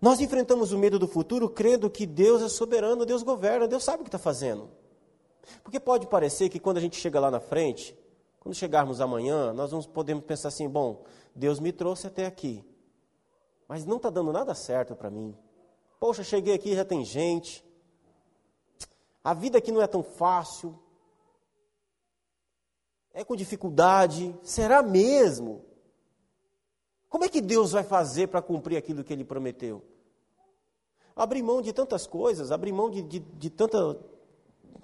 nós 0.00 0.20
enfrentamos 0.20 0.72
o 0.72 0.78
medo 0.78 0.98
do 0.98 1.06
futuro 1.06 1.48
crendo 1.48 1.90
que 1.90 2.06
Deus 2.06 2.42
é 2.42 2.48
soberano, 2.48 3.06
Deus 3.06 3.22
governa, 3.22 3.68
Deus 3.68 3.84
sabe 3.84 4.00
o 4.00 4.04
que 4.04 4.08
está 4.08 4.18
fazendo. 4.18 4.68
Porque 5.62 5.78
pode 5.78 6.06
parecer 6.06 6.48
que 6.48 6.58
quando 6.58 6.78
a 6.78 6.80
gente 6.80 6.96
chega 6.96 7.20
lá 7.20 7.30
na 7.30 7.40
frente, 7.40 7.96
quando 8.40 8.54
chegarmos 8.54 9.00
amanhã, 9.00 9.52
nós 9.52 9.70
vamos 9.70 9.86
podemos 9.86 10.24
pensar 10.24 10.48
assim: 10.48 10.68
bom, 10.68 11.04
Deus 11.34 11.60
me 11.60 11.72
trouxe 11.72 12.06
até 12.06 12.26
aqui, 12.26 12.64
mas 13.68 13.84
não 13.84 13.96
está 13.96 14.10
dando 14.10 14.32
nada 14.32 14.54
certo 14.54 14.94
para 14.94 15.10
mim. 15.10 15.36
Poxa, 15.98 16.22
cheguei 16.22 16.54
aqui 16.54 16.74
já 16.74 16.84
tem 16.84 17.04
gente. 17.04 17.64
A 19.22 19.32
vida 19.32 19.58
aqui 19.58 19.72
não 19.72 19.80
é 19.80 19.86
tão 19.86 20.02
fácil. 20.02 20.78
É 23.12 23.24
com 23.24 23.34
dificuldade. 23.34 24.34
Será 24.42 24.82
mesmo? 24.82 25.64
Como 27.08 27.24
é 27.24 27.28
que 27.28 27.40
Deus 27.40 27.72
vai 27.72 27.84
fazer 27.84 28.26
para 28.26 28.42
cumprir 28.42 28.76
aquilo 28.76 29.04
que 29.04 29.12
Ele 29.12 29.24
prometeu? 29.24 29.82
Abrir 31.16 31.42
mão 31.42 31.62
de 31.62 31.72
tantas 31.72 32.06
coisas, 32.06 32.50
abrir 32.50 32.72
mão 32.72 32.90
de, 32.90 33.00
de, 33.02 33.20
de 33.20 33.50
tanta 33.50 33.96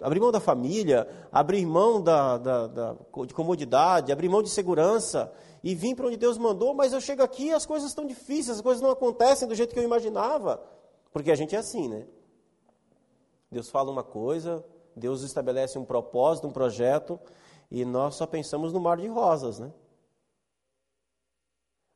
abrir 0.00 0.20
mão 0.20 0.32
da 0.32 0.40
família, 0.40 1.06
abrir 1.30 1.64
mão 1.66 2.00
da, 2.00 2.38
da, 2.38 2.66
da, 2.66 2.96
de 3.26 3.34
comodidade, 3.34 4.12
abrir 4.12 4.28
mão 4.28 4.42
de 4.42 4.48
segurança 4.48 5.32
e 5.62 5.74
vim 5.74 5.94
para 5.94 6.06
onde 6.06 6.16
Deus 6.16 6.38
mandou, 6.38 6.74
mas 6.74 6.92
eu 6.92 7.00
chego 7.00 7.22
aqui 7.22 7.46
e 7.46 7.52
as 7.52 7.66
coisas 7.66 7.90
estão 7.90 8.06
difíceis, 8.06 8.56
as 8.56 8.60
coisas 8.60 8.82
não 8.82 8.90
acontecem 8.90 9.46
do 9.46 9.54
jeito 9.54 9.74
que 9.74 9.78
eu 9.78 9.84
imaginava. 9.84 10.62
Porque 11.12 11.30
a 11.30 11.34
gente 11.34 11.54
é 11.54 11.58
assim, 11.58 11.88
né? 11.88 12.06
Deus 13.50 13.68
fala 13.68 13.90
uma 13.90 14.02
coisa, 14.02 14.64
Deus 14.96 15.22
estabelece 15.22 15.78
um 15.78 15.84
propósito, 15.84 16.46
um 16.46 16.52
projeto, 16.52 17.20
e 17.70 17.84
nós 17.84 18.14
só 18.14 18.26
pensamos 18.26 18.72
no 18.72 18.80
mar 18.80 18.96
de 18.96 19.08
rosas, 19.08 19.58
né? 19.58 19.72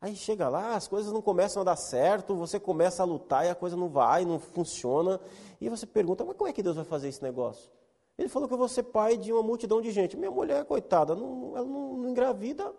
Aí 0.00 0.14
chega 0.14 0.48
lá, 0.50 0.74
as 0.74 0.86
coisas 0.86 1.10
não 1.10 1.22
começam 1.22 1.62
a 1.62 1.64
dar 1.64 1.76
certo, 1.76 2.34
você 2.34 2.60
começa 2.60 3.02
a 3.02 3.06
lutar 3.06 3.46
e 3.46 3.48
a 3.48 3.54
coisa 3.54 3.74
não 3.74 3.88
vai, 3.88 4.26
não 4.26 4.38
funciona, 4.38 5.18
e 5.58 5.70
você 5.70 5.86
pergunta, 5.86 6.24
mas 6.24 6.36
como 6.36 6.50
é 6.50 6.52
que 6.52 6.62
Deus 6.62 6.76
vai 6.76 6.84
fazer 6.84 7.08
esse 7.08 7.22
negócio? 7.22 7.70
Ele 8.18 8.28
falou 8.28 8.46
que 8.46 8.52
eu 8.52 8.58
vou 8.58 8.68
ser 8.68 8.82
pai 8.82 9.16
de 9.16 9.32
uma 9.32 9.42
multidão 9.42 9.80
de 9.80 9.90
gente. 9.90 10.16
Minha 10.16 10.30
mulher, 10.30 10.64
coitada, 10.66 11.14
não, 11.14 11.56
ela 11.56 11.66
não, 11.66 11.96
não 11.96 12.10
engravida 12.10 12.72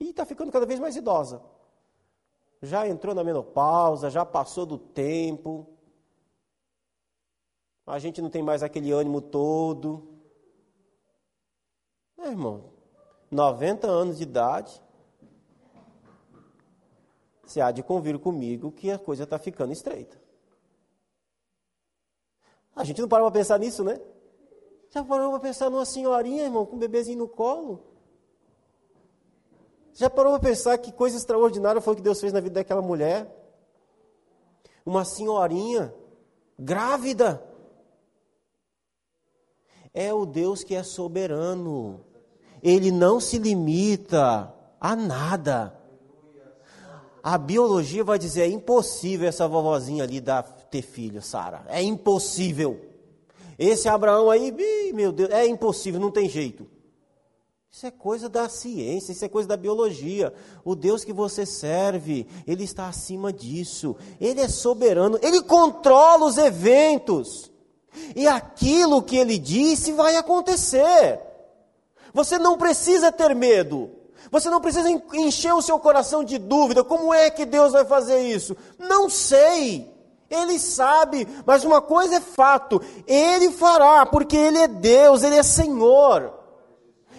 e 0.00 0.10
está 0.10 0.24
ficando 0.24 0.52
cada 0.52 0.66
vez 0.66 0.80
mais 0.80 0.96
idosa. 0.96 1.42
Já 2.62 2.88
entrou 2.88 3.14
na 3.14 3.22
menopausa, 3.22 4.10
já 4.10 4.24
passou 4.24 4.64
do 4.64 4.78
tempo. 4.78 5.66
A 7.86 7.98
gente 7.98 8.22
não 8.22 8.30
tem 8.30 8.42
mais 8.42 8.62
aquele 8.62 8.90
ânimo 8.90 9.20
todo. 9.20 10.08
É, 12.18 12.28
irmão, 12.28 12.72
90 13.30 13.86
anos 13.86 14.16
de 14.16 14.22
idade, 14.22 14.80
você 17.44 17.60
há 17.60 17.70
de 17.70 17.82
convir 17.82 18.18
comigo 18.18 18.72
que 18.72 18.90
a 18.90 18.98
coisa 18.98 19.24
está 19.24 19.38
ficando 19.38 19.72
estreita. 19.72 20.18
A 22.74 22.82
gente 22.82 23.00
não 23.00 23.08
para 23.08 23.22
para 23.22 23.30
pensar 23.30 23.58
nisso, 23.58 23.84
né? 23.84 24.00
Já 24.90 25.04
parou 25.04 25.30
para 25.30 25.40
pensar 25.40 25.70
numa 25.70 25.84
senhorinha, 25.84 26.44
irmão, 26.44 26.64
com 26.64 26.76
um 26.76 26.78
bebezinho 26.78 27.18
no 27.18 27.28
colo? 27.28 27.93
Já 29.94 30.10
parou 30.10 30.32
para 30.32 30.48
pensar 30.48 30.76
que 30.78 30.90
coisa 30.90 31.16
extraordinária 31.16 31.80
foi 31.80 31.92
o 31.94 31.96
que 31.96 32.02
Deus 32.02 32.20
fez 32.20 32.32
na 32.32 32.40
vida 32.40 32.56
daquela 32.56 32.82
mulher? 32.82 33.32
Uma 34.84 35.04
senhorinha 35.04 35.94
grávida. 36.58 37.40
É 39.94 40.12
o 40.12 40.26
Deus 40.26 40.64
que 40.64 40.74
é 40.74 40.82
soberano. 40.82 42.00
Ele 42.60 42.90
não 42.90 43.20
se 43.20 43.38
limita 43.38 44.52
a 44.80 44.96
nada. 44.96 45.78
A 47.22 47.38
biologia 47.38 48.02
vai 48.02 48.18
dizer: 48.18 48.42
é 48.42 48.48
impossível 48.48 49.28
essa 49.28 49.46
vovozinha 49.46 50.02
ali 50.02 50.20
dar, 50.20 50.42
ter 50.42 50.82
filho, 50.82 51.22
Sara. 51.22 51.64
É 51.68 51.80
impossível. 51.80 52.80
Esse 53.56 53.88
Abraão 53.88 54.28
aí, 54.28 54.52
meu 54.92 55.12
Deus, 55.12 55.30
é 55.30 55.46
impossível, 55.46 56.00
não 56.00 56.10
tem 56.10 56.28
jeito. 56.28 56.73
Isso 57.74 57.86
é 57.86 57.90
coisa 57.90 58.28
da 58.28 58.48
ciência, 58.48 59.10
isso 59.10 59.24
é 59.24 59.28
coisa 59.28 59.48
da 59.48 59.56
biologia. 59.56 60.32
O 60.64 60.76
Deus 60.76 61.04
que 61.04 61.12
você 61.12 61.44
serve, 61.44 62.24
Ele 62.46 62.62
está 62.62 62.86
acima 62.86 63.32
disso. 63.32 63.96
Ele 64.20 64.40
é 64.40 64.46
soberano, 64.46 65.18
Ele 65.20 65.42
controla 65.42 66.24
os 66.24 66.38
eventos. 66.38 67.50
E 68.14 68.28
aquilo 68.28 69.02
que 69.02 69.16
Ele 69.16 69.38
disse 69.38 69.90
vai 69.90 70.14
acontecer. 70.14 71.20
Você 72.12 72.38
não 72.38 72.56
precisa 72.56 73.10
ter 73.10 73.34
medo. 73.34 73.90
Você 74.30 74.48
não 74.48 74.60
precisa 74.60 74.88
encher 75.12 75.52
o 75.52 75.60
seu 75.60 75.76
coração 75.80 76.22
de 76.22 76.38
dúvida. 76.38 76.84
Como 76.84 77.12
é 77.12 77.28
que 77.28 77.44
Deus 77.44 77.72
vai 77.72 77.84
fazer 77.84 78.20
isso? 78.20 78.56
Não 78.78 79.10
sei. 79.10 79.92
Ele 80.30 80.60
sabe, 80.60 81.26
mas 81.44 81.64
uma 81.64 81.82
coisa 81.82 82.18
é 82.18 82.20
fato: 82.20 82.80
Ele 83.04 83.50
fará, 83.50 84.06
porque 84.06 84.36
Ele 84.36 84.58
é 84.58 84.68
Deus, 84.68 85.24
Ele 85.24 85.34
é 85.34 85.42
Senhor. 85.42 86.33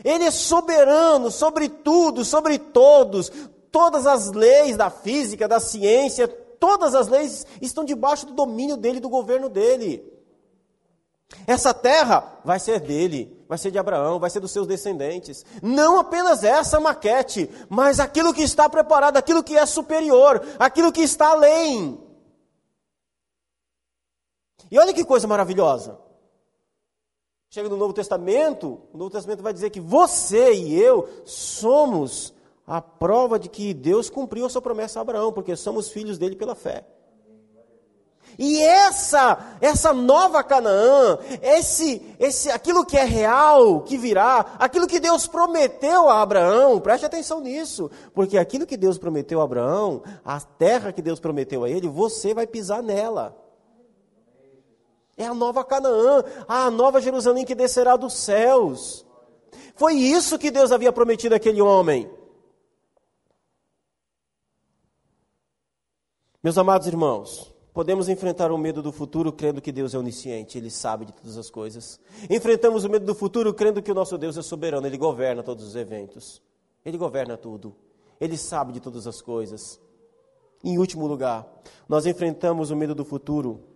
Ele 0.05 0.23
é 0.23 0.31
soberano 0.31 1.31
sobre 1.31 1.67
tudo, 1.67 2.23
sobre 2.23 2.59
todos. 2.59 3.31
Todas 3.71 4.05
as 4.05 4.31
leis 4.31 4.77
da 4.77 4.91
física, 4.91 5.47
da 5.47 5.59
ciência, 5.59 6.27
todas 6.27 6.93
as 6.93 7.07
leis 7.07 7.45
estão 7.59 7.83
debaixo 7.83 8.27
do 8.27 8.33
domínio 8.33 8.77
dele, 8.77 8.99
do 8.99 9.09
governo 9.09 9.49
dele. 9.49 10.13
Essa 11.47 11.73
terra 11.73 12.39
vai 12.45 12.59
ser 12.59 12.79
dele, 12.79 13.43
vai 13.49 13.57
ser 13.57 13.71
de 13.71 13.79
Abraão, 13.79 14.19
vai 14.19 14.29
ser 14.29 14.39
dos 14.39 14.51
seus 14.51 14.67
descendentes. 14.67 15.43
Não 15.61 15.99
apenas 15.99 16.43
essa 16.43 16.79
maquete, 16.79 17.49
mas 17.67 17.99
aquilo 17.99 18.33
que 18.33 18.43
está 18.43 18.69
preparado, 18.69 19.17
aquilo 19.17 19.43
que 19.43 19.57
é 19.57 19.65
superior, 19.65 20.41
aquilo 20.59 20.91
que 20.91 21.01
está 21.01 21.31
além. 21.31 21.99
E 24.69 24.77
olha 24.77 24.93
que 24.93 25.03
coisa 25.03 25.27
maravilhosa. 25.27 26.04
Chega 27.55 27.69
no 27.69 27.77
Novo 27.77 27.93
Testamento, 27.93 28.81
o 28.93 28.97
Novo 28.97 29.09
Testamento 29.09 29.41
vai 29.41 29.53
dizer 29.53 29.69
que 29.69 29.79
você 29.79 30.51
e 30.53 30.77
eu 30.77 31.07
somos 31.23 32.33
a 32.67 32.81
prova 32.81 33.39
de 33.39 33.47
que 33.47 33.73
Deus 33.73 34.09
cumpriu 34.09 34.45
a 34.45 34.49
sua 34.49 34.61
promessa 34.61 34.99
a 34.99 35.01
Abraão, 35.01 35.31
porque 35.31 35.55
somos 35.55 35.87
filhos 35.87 36.17
dele 36.17 36.35
pela 36.35 36.53
fé. 36.53 36.83
E 38.37 38.61
essa, 38.61 39.55
essa 39.61 39.93
nova 39.93 40.43
Canaã, 40.43 41.17
esse, 41.41 42.01
esse, 42.19 42.51
aquilo 42.51 42.85
que 42.85 42.97
é 42.97 43.05
real, 43.05 43.83
que 43.83 43.97
virá, 43.97 44.57
aquilo 44.59 44.85
que 44.85 44.99
Deus 44.99 45.25
prometeu 45.25 46.09
a 46.09 46.21
Abraão, 46.21 46.81
preste 46.81 47.05
atenção 47.05 47.39
nisso, 47.39 47.89
porque 48.13 48.37
aquilo 48.37 48.65
que 48.65 48.75
Deus 48.75 48.97
prometeu 48.97 49.39
a 49.39 49.45
Abraão, 49.45 50.03
a 50.25 50.41
terra 50.41 50.91
que 50.91 51.01
Deus 51.01 51.21
prometeu 51.21 51.63
a 51.63 51.69
ele, 51.69 51.87
você 51.87 52.33
vai 52.33 52.45
pisar 52.45 52.83
nela. 52.83 53.44
É 55.17 55.25
a 55.25 55.33
nova 55.33 55.63
Canaã, 55.63 56.23
a 56.47 56.69
nova 56.69 56.99
Jerusalém 56.99 57.45
que 57.45 57.55
descerá 57.55 57.95
dos 57.95 58.13
céus. 58.13 59.05
Foi 59.75 59.93
isso 59.93 60.37
que 60.37 60.51
Deus 60.51 60.71
havia 60.71 60.91
prometido 60.91 61.35
àquele 61.35 61.61
homem. 61.61 62.09
Meus 66.43 66.57
amados 66.57 66.87
irmãos, 66.87 67.53
podemos 67.73 68.07
enfrentar 68.07 68.51
o 68.51 68.57
medo 68.57 68.81
do 68.81 68.91
futuro 68.91 69.33
crendo 69.33 69.61
que 69.61 69.71
Deus 69.71 69.93
é 69.93 69.97
onisciente, 69.97 70.57
Ele 70.57 70.69
sabe 70.69 71.05
de 71.05 71.13
todas 71.13 71.37
as 71.37 71.49
coisas. 71.49 71.99
Enfrentamos 72.29 72.83
o 72.83 72.89
medo 72.89 73.05
do 73.05 73.15
futuro 73.15 73.53
crendo 73.53 73.81
que 73.81 73.91
o 73.91 73.95
nosso 73.95 74.17
Deus 74.17 74.37
é 74.37 74.41
soberano, 74.41 74.85
Ele 74.85 74.97
governa 74.97 75.41
todos 75.41 75.65
os 75.65 75.75
eventos. 75.75 76.41
Ele 76.85 76.97
governa 76.97 77.35
tudo. 77.35 77.75
Ele 78.21 78.37
sabe 78.37 78.73
de 78.73 78.79
todas 78.79 79.07
as 79.07 79.21
coisas. 79.21 79.79
Em 80.63 80.77
último 80.77 81.07
lugar, 81.07 81.47
nós 81.89 82.05
enfrentamos 82.05 82.69
o 82.69 82.75
medo 82.75 82.93
do 82.93 83.03
futuro 83.03 83.74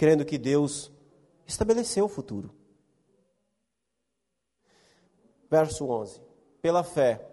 crendo 0.00 0.24
que 0.24 0.38
Deus 0.38 0.90
estabeleceu 1.46 2.06
o 2.06 2.08
futuro. 2.08 2.50
Verso 5.50 5.86
11: 5.86 6.22
Pela 6.62 6.82
fé, 6.82 7.28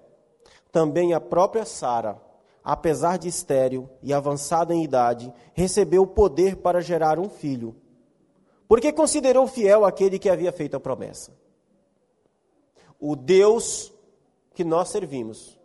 também 0.69 1.13
a 1.13 1.21
própria 1.21 1.63
Sara, 1.63 2.21
apesar 2.61 3.17
de 3.17 3.29
estéril 3.29 3.89
e 4.03 4.13
avançada 4.13 4.75
em 4.75 4.83
idade, 4.83 5.33
recebeu 5.53 6.01
o 6.01 6.07
poder 6.07 6.57
para 6.57 6.81
gerar 6.81 7.17
um 7.17 7.29
filho, 7.29 7.73
porque 8.67 8.91
considerou 8.91 9.47
fiel 9.47 9.85
aquele 9.85 10.19
que 10.19 10.29
havia 10.29 10.51
feito 10.51 10.75
a 10.75 10.79
promessa. 10.81 11.31
O 12.99 13.15
Deus 13.15 13.93
que 14.53 14.65
nós 14.65 14.89
servimos, 14.89 15.57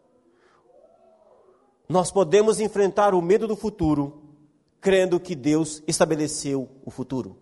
nós 1.89 2.13
podemos 2.13 2.61
enfrentar 2.61 3.13
o 3.13 3.21
medo 3.21 3.49
do 3.49 3.57
futuro, 3.57 4.22
crendo 4.83 5.21
que 5.21 5.37
Deus 5.37 5.81
estabeleceu 5.87 6.69
o 6.85 6.91
futuro. 6.91 7.39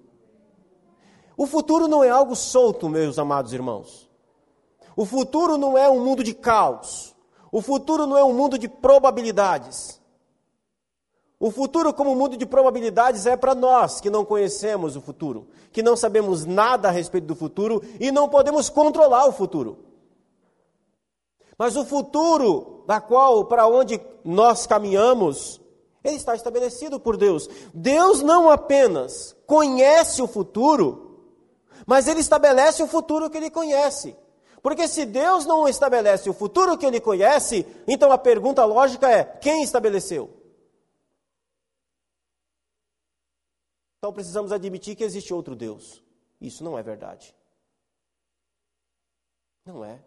O 1.37 1.47
futuro 1.47 1.89
não 1.89 2.05
é 2.05 2.11
algo 2.11 2.37
solto, 2.37 2.87
meus 2.87 3.19
amados 3.19 3.55
irmãos. 3.55 4.09
O 4.95 5.07
futuro 5.07 5.57
não 5.57 5.77
é 5.77 5.89
um 5.89 6.05
mundo 6.05 6.23
de 6.23 6.35
caos. 6.35 7.17
O 7.51 7.63
futuro 7.63 8.07
não 8.07 8.19
é 8.19 8.23
um 8.23 8.35
mundo 8.35 8.59
de 8.59 8.69
probabilidades. 8.69 9.99
O 11.41 11.51
futuro, 11.51 11.95
como 11.95 12.15
mundo 12.15 12.37
de 12.37 12.45
probabilidades, 12.45 13.25
é 13.25 13.35
para 13.35 13.55
nós 13.55 14.03
que 14.03 14.11
não 14.11 14.23
conhecemos 14.23 14.95
o 14.95 15.01
futuro, 15.01 15.49
que 15.73 15.83
não 15.83 15.97
sabemos 15.97 16.45
nada 16.45 16.89
a 16.89 16.93
respeito 16.93 17.27
do 17.27 17.35
futuro 17.35 17.83
e 17.99 18.13
não 18.13 18.29
podemos 18.29 18.69
controlar 18.69 19.27
o 19.27 19.33
futuro. 19.33 19.79
Mas 21.57 21.75
o 21.75 21.87
futuro, 21.87 22.85
da 22.87 23.01
qual, 23.01 23.47
para 23.47 23.67
onde 23.67 23.99
nós 24.23 24.67
caminhamos, 24.67 25.59
ele 26.03 26.17
está 26.17 26.35
estabelecido 26.35 26.99
por 26.99 27.17
Deus. 27.17 27.49
Deus 27.75 28.23
não 28.23 28.51
apenas 28.51 29.37
conhece 29.47 30.23
o 30.23 30.27
futuro, 30.27 31.35
mas 31.87 32.09
ele 32.09 32.21
estabelece 32.21 32.83
o 32.83 32.87
futuro 32.87 33.29
que 33.29 33.37
ele 33.37 33.51
conhece. 33.51 34.17
Porque 34.63 34.87
se 34.89 35.07
Deus 35.07 35.47
não 35.47 35.67
estabelece 35.69 36.29
o 36.29 36.35
futuro 36.35 36.77
que 36.77 36.85
ele 36.85 37.01
conhece, 37.01 37.67
então 37.87 38.13
a 38.13 38.19
pergunta 38.19 38.65
lógica 38.65 39.11
é: 39.11 39.25
quem 39.25 39.63
estabeleceu? 39.63 40.31
Então 43.99 44.13
precisamos 44.13 44.53
admitir 44.53 44.97
que 44.97 45.05
existe 45.05 45.33
outro 45.33 45.55
Deus. 45.55 46.03
Isso 46.41 46.65
não 46.65 46.79
é 46.79 46.83
verdade. 46.83 47.35
Não 49.65 49.85
é. 49.85 50.03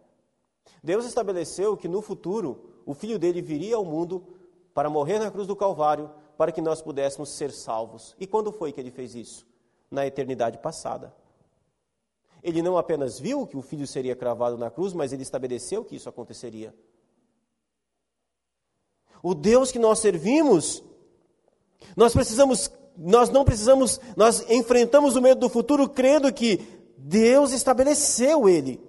Deus 0.82 1.04
estabeleceu 1.04 1.76
que 1.76 1.88
no 1.88 2.02
futuro 2.02 2.82
o 2.84 2.92
filho 2.92 3.18
dele 3.18 3.40
viria 3.40 3.76
ao 3.76 3.84
mundo 3.84 4.26
para 4.74 4.90
morrer 4.90 5.20
na 5.20 5.30
cruz 5.30 5.46
do 5.46 5.54
Calvário, 5.54 6.10
para 6.36 6.50
que 6.50 6.60
nós 6.60 6.82
pudéssemos 6.82 7.30
ser 7.30 7.52
salvos. 7.52 8.16
E 8.18 8.26
quando 8.26 8.52
foi 8.52 8.72
que 8.72 8.80
ele 8.80 8.90
fez 8.90 9.14
isso? 9.14 9.46
Na 9.88 10.04
eternidade 10.04 10.58
passada. 10.58 11.14
Ele 12.42 12.60
não 12.60 12.76
apenas 12.76 13.18
viu 13.18 13.46
que 13.46 13.56
o 13.56 13.62
filho 13.62 13.86
seria 13.86 14.16
cravado 14.16 14.58
na 14.58 14.70
cruz, 14.70 14.92
mas 14.92 15.12
ele 15.12 15.22
estabeleceu 15.22 15.84
que 15.84 15.96
isso 15.96 16.08
aconteceria. 16.08 16.74
O 19.22 19.34
Deus 19.34 19.72
que 19.72 19.78
nós 19.78 20.00
servimos, 20.00 20.82
nós 21.96 22.12
precisamos, 22.12 22.70
nós 22.98 23.30
não 23.30 23.44
precisamos, 23.44 23.98
nós 24.16 24.44
enfrentamos 24.50 25.16
o 25.16 25.22
medo 25.22 25.40
do 25.40 25.48
futuro 25.48 25.88
crendo 25.88 26.30
que 26.30 26.58
Deus 26.98 27.52
estabeleceu 27.52 28.48
ele. 28.48 28.82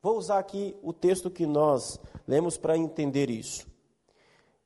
Vou 0.00 0.16
usar 0.16 0.38
aqui 0.38 0.74
o 0.82 0.92
texto 0.92 1.30
que 1.30 1.44
nós 1.44 2.00
lemos 2.26 2.56
para 2.56 2.78
entender 2.78 3.28
isso. 3.28 3.71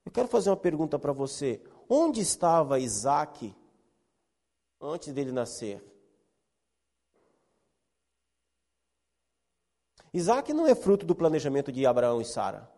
Eu 0.06 0.12
quero 0.12 0.28
fazer 0.28 0.50
uma 0.50 0.56
pergunta 0.56 1.00
para 1.00 1.12
você. 1.12 1.60
Onde 1.88 2.20
estava 2.20 2.78
Isaac 2.78 3.52
antes 4.80 5.12
dele 5.12 5.32
nascer? 5.32 5.84
Isaac 10.14 10.52
não 10.52 10.66
é 10.66 10.76
fruto 10.76 11.04
do 11.04 11.14
planejamento 11.14 11.72
de 11.72 11.84
Abraão 11.84 12.20
e 12.20 12.24
Sara. 12.24 12.70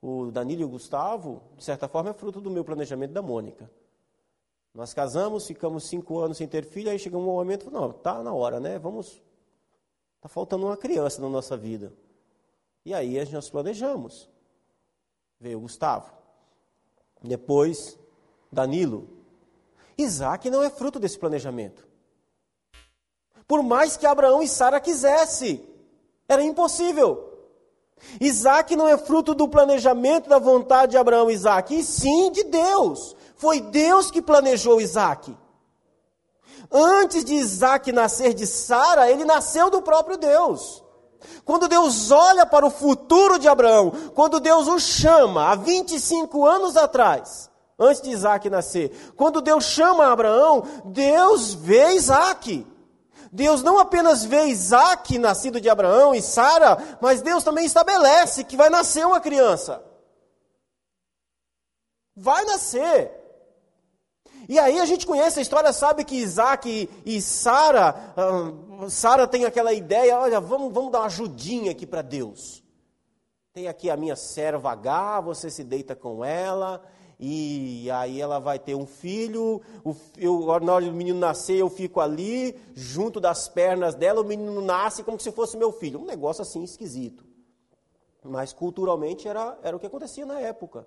O 0.00 0.30
Danilo 0.30 0.62
e 0.62 0.64
o 0.64 0.68
Gustavo, 0.68 1.42
de 1.56 1.64
certa 1.64 1.88
forma, 1.88 2.10
é 2.10 2.14
fruto 2.14 2.40
do 2.40 2.50
meu 2.50 2.64
planejamento 2.64 3.12
da 3.12 3.20
Mônica. 3.20 3.68
Nós 4.72 4.94
casamos, 4.94 5.44
ficamos 5.44 5.88
cinco 5.88 6.20
anos 6.20 6.36
sem 6.36 6.46
ter 6.46 6.64
filho, 6.64 6.88
aí 6.88 7.00
chegou 7.00 7.20
um 7.20 7.24
momento, 7.26 7.68
não, 7.68 7.92
tá 7.92 8.22
na 8.22 8.32
hora, 8.32 8.60
né? 8.60 8.78
Vamos, 8.78 9.20
tá 10.20 10.28
faltando 10.28 10.66
uma 10.66 10.76
criança 10.76 11.20
na 11.20 11.28
nossa 11.28 11.56
vida. 11.56 11.92
E 12.88 12.94
aí 12.94 13.22
nós 13.30 13.50
planejamos. 13.50 14.30
Veio 15.38 15.60
Gustavo. 15.60 16.10
Depois, 17.22 17.98
Danilo. 18.50 19.06
Isaac 19.98 20.48
não 20.48 20.62
é 20.62 20.70
fruto 20.70 20.98
desse 20.98 21.18
planejamento. 21.18 21.86
Por 23.46 23.62
mais 23.62 23.98
que 23.98 24.06
Abraão 24.06 24.42
e 24.42 24.48
Sara 24.48 24.80
quisessem, 24.80 25.68
era 26.26 26.42
impossível. 26.42 27.30
Isaac 28.18 28.74
não 28.74 28.88
é 28.88 28.96
fruto 28.96 29.34
do 29.34 29.46
planejamento 29.46 30.26
da 30.26 30.38
vontade 30.38 30.92
de 30.92 30.96
Abraão 30.96 31.30
e 31.30 31.34
Isaac, 31.34 31.78
e 31.78 31.84
sim 31.84 32.32
de 32.32 32.44
Deus. 32.44 33.14
Foi 33.36 33.60
Deus 33.60 34.10
que 34.10 34.22
planejou 34.22 34.80
Isaac. 34.80 35.36
Antes 36.72 37.22
de 37.22 37.34
Isaac 37.34 37.92
nascer 37.92 38.32
de 38.32 38.46
Sara, 38.46 39.10
ele 39.10 39.26
nasceu 39.26 39.68
do 39.68 39.82
próprio 39.82 40.16
Deus. 40.16 40.87
Quando 41.44 41.68
Deus 41.68 42.10
olha 42.10 42.46
para 42.46 42.66
o 42.66 42.70
futuro 42.70 43.38
de 43.38 43.48
Abraão, 43.48 43.90
quando 44.14 44.40
Deus 44.40 44.68
o 44.68 44.78
chama 44.78 45.50
há 45.50 45.54
25 45.54 46.46
anos 46.46 46.76
atrás, 46.76 47.50
antes 47.78 48.02
de 48.02 48.10
Isaac 48.10 48.48
nascer, 48.50 49.12
quando 49.16 49.40
Deus 49.40 49.64
chama 49.64 50.12
Abraão, 50.12 50.62
Deus 50.84 51.54
vê 51.54 51.94
Isaac. 51.94 52.66
Deus 53.30 53.62
não 53.62 53.78
apenas 53.78 54.24
vê 54.24 54.46
Isaac, 54.46 55.18
nascido 55.18 55.60
de 55.60 55.68
Abraão 55.68 56.14
e 56.14 56.22
Sara, 56.22 56.98
mas 57.00 57.20
Deus 57.20 57.44
também 57.44 57.66
estabelece 57.66 58.44
que 58.44 58.56
vai 58.56 58.70
nascer 58.70 59.06
uma 59.06 59.20
criança. 59.20 59.82
Vai 62.16 62.44
nascer. 62.44 63.12
E 64.48 64.58
aí 64.58 64.80
a 64.80 64.86
gente 64.86 65.06
conhece 65.06 65.38
a 65.38 65.42
história, 65.42 65.72
sabe 65.74 66.04
que 66.04 66.16
Isaac 66.16 66.88
e, 67.04 67.20
Sara, 67.20 67.94
uh, 68.16 68.67
Sara 68.88 69.26
tem 69.26 69.44
aquela 69.44 69.72
ideia, 69.72 70.18
olha, 70.18 70.40
vamos, 70.40 70.72
vamos 70.72 70.92
dar 70.92 71.00
uma 71.00 71.06
ajudinha 71.06 71.72
aqui 71.72 71.86
para 71.86 72.02
Deus. 72.02 72.62
Tem 73.52 73.66
aqui 73.66 73.90
a 73.90 73.96
minha 73.96 74.14
serva 74.14 74.70
H, 74.70 75.20
você 75.20 75.50
se 75.50 75.64
deita 75.64 75.96
com 75.96 76.24
ela, 76.24 76.80
e 77.18 77.90
aí 77.90 78.20
ela 78.20 78.38
vai 78.38 78.58
ter 78.58 78.76
um 78.76 78.86
filho, 78.86 79.60
o, 79.84 79.96
eu, 80.16 80.60
na 80.60 80.74
hora 80.74 80.84
do 80.84 80.92
menino 80.92 81.18
nascer, 81.18 81.56
eu 81.56 81.68
fico 81.68 82.00
ali, 82.00 82.56
junto 82.72 83.18
das 83.18 83.48
pernas 83.48 83.96
dela, 83.96 84.20
o 84.20 84.24
menino 84.24 84.60
nasce 84.60 85.02
como 85.02 85.18
se 85.18 85.32
fosse 85.32 85.56
meu 85.56 85.72
filho. 85.72 86.00
Um 86.00 86.04
negócio 86.04 86.42
assim 86.42 86.62
esquisito. 86.62 87.26
Mas 88.22 88.52
culturalmente 88.52 89.26
era, 89.26 89.58
era 89.62 89.76
o 89.76 89.80
que 89.80 89.86
acontecia 89.86 90.24
na 90.24 90.38
época. 90.38 90.86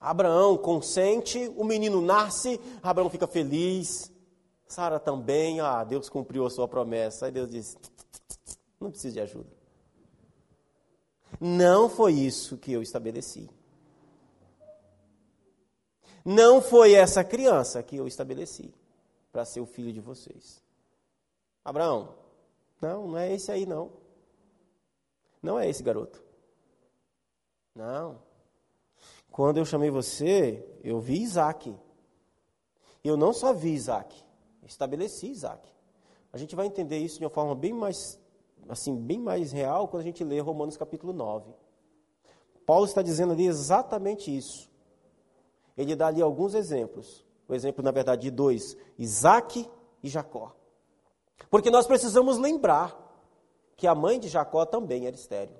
Abraão 0.00 0.56
consente, 0.56 1.52
o 1.56 1.64
menino 1.64 2.00
nasce, 2.00 2.58
Abraão 2.82 3.10
fica 3.10 3.26
feliz, 3.26 4.10
Sara 4.66 4.98
também, 4.98 5.60
ah, 5.60 5.84
Deus 5.84 6.08
cumpriu 6.08 6.44
a 6.44 6.50
sua 6.50 6.66
promessa. 6.66 7.26
Aí 7.26 7.32
Deus 7.32 7.48
diz: 7.48 7.76
não 8.80 8.90
precisa 8.90 9.14
de 9.14 9.20
ajuda. 9.20 9.50
Não 11.40 11.88
foi 11.88 12.12
isso 12.12 12.56
que 12.56 12.72
eu 12.72 12.82
estabeleci. 12.82 13.48
Não 16.24 16.60
foi 16.60 16.94
essa 16.94 17.22
criança 17.22 17.82
que 17.82 17.96
eu 17.96 18.06
estabeleci 18.06 18.74
para 19.30 19.44
ser 19.44 19.60
o 19.60 19.66
filho 19.66 19.92
de 19.92 20.00
vocês. 20.00 20.62
Abraão, 21.64 22.16
não, 22.80 23.08
não 23.08 23.18
é 23.18 23.32
esse 23.32 23.52
aí 23.52 23.64
não. 23.64 23.92
Não 25.42 25.58
é 25.58 25.68
esse 25.68 25.82
garoto. 25.82 26.22
Não. 27.74 28.20
Quando 29.30 29.58
eu 29.58 29.64
chamei 29.64 29.90
você, 29.90 30.66
eu 30.82 30.98
vi 30.98 31.22
Isaac. 31.22 31.76
Eu 33.04 33.16
não 33.16 33.32
só 33.32 33.52
vi 33.52 33.74
Isaac, 33.74 34.24
estabeleci 34.66 35.28
Isaac. 35.28 35.66
A 36.32 36.38
gente 36.38 36.54
vai 36.54 36.66
entender 36.66 36.98
isso 36.98 37.18
de 37.18 37.24
uma 37.24 37.30
forma 37.30 37.54
bem 37.54 37.72
mais 37.72 38.18
assim, 38.68 38.96
bem 38.96 39.20
mais 39.20 39.52
real 39.52 39.88
quando 39.88 40.02
a 40.02 40.04
gente 40.04 40.24
lê 40.24 40.40
Romanos 40.40 40.76
capítulo 40.76 41.12
9. 41.12 41.52
Paulo 42.66 42.84
está 42.84 43.00
dizendo 43.00 43.32
ali 43.32 43.46
exatamente 43.46 44.36
isso. 44.36 44.68
Ele 45.76 45.94
dá 45.94 46.08
ali 46.08 46.20
alguns 46.20 46.54
exemplos. 46.54 47.24
O 47.48 47.54
exemplo, 47.54 47.82
na 47.82 47.92
verdade, 47.92 48.22
de 48.22 48.30
dois: 48.30 48.76
Isaac 48.98 49.68
e 50.02 50.08
Jacó. 50.08 50.54
Porque 51.48 51.70
nós 51.70 51.86
precisamos 51.86 52.38
lembrar 52.38 52.96
que 53.76 53.86
a 53.86 53.94
mãe 53.94 54.18
de 54.18 54.28
Jacó 54.28 54.64
também 54.64 55.06
era 55.06 55.14
estéril. 55.14 55.56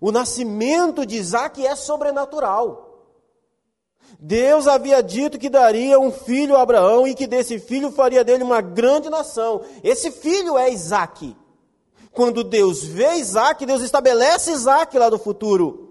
O 0.00 0.12
nascimento 0.12 1.04
de 1.04 1.16
Isaac 1.16 1.66
é 1.66 1.74
sobrenatural. 1.74 2.87
Deus 4.18 4.66
havia 4.66 5.02
dito 5.02 5.38
que 5.38 5.48
daria 5.48 5.98
um 5.98 6.10
filho 6.10 6.56
a 6.56 6.62
Abraão 6.62 7.06
e 7.06 7.14
que 7.14 7.26
desse 7.26 7.58
filho 7.58 7.90
faria 7.90 8.24
dele 8.24 8.42
uma 8.42 8.60
grande 8.60 9.08
nação. 9.10 9.62
Esse 9.82 10.10
filho 10.10 10.58
é 10.58 10.70
Isaac. 10.70 11.36
Quando 12.12 12.42
Deus 12.42 12.82
vê 12.82 13.14
Isaac, 13.14 13.64
Deus 13.64 13.82
estabelece 13.82 14.50
Isaac 14.50 14.96
lá 14.98 15.08
no 15.08 15.18
futuro. 15.18 15.88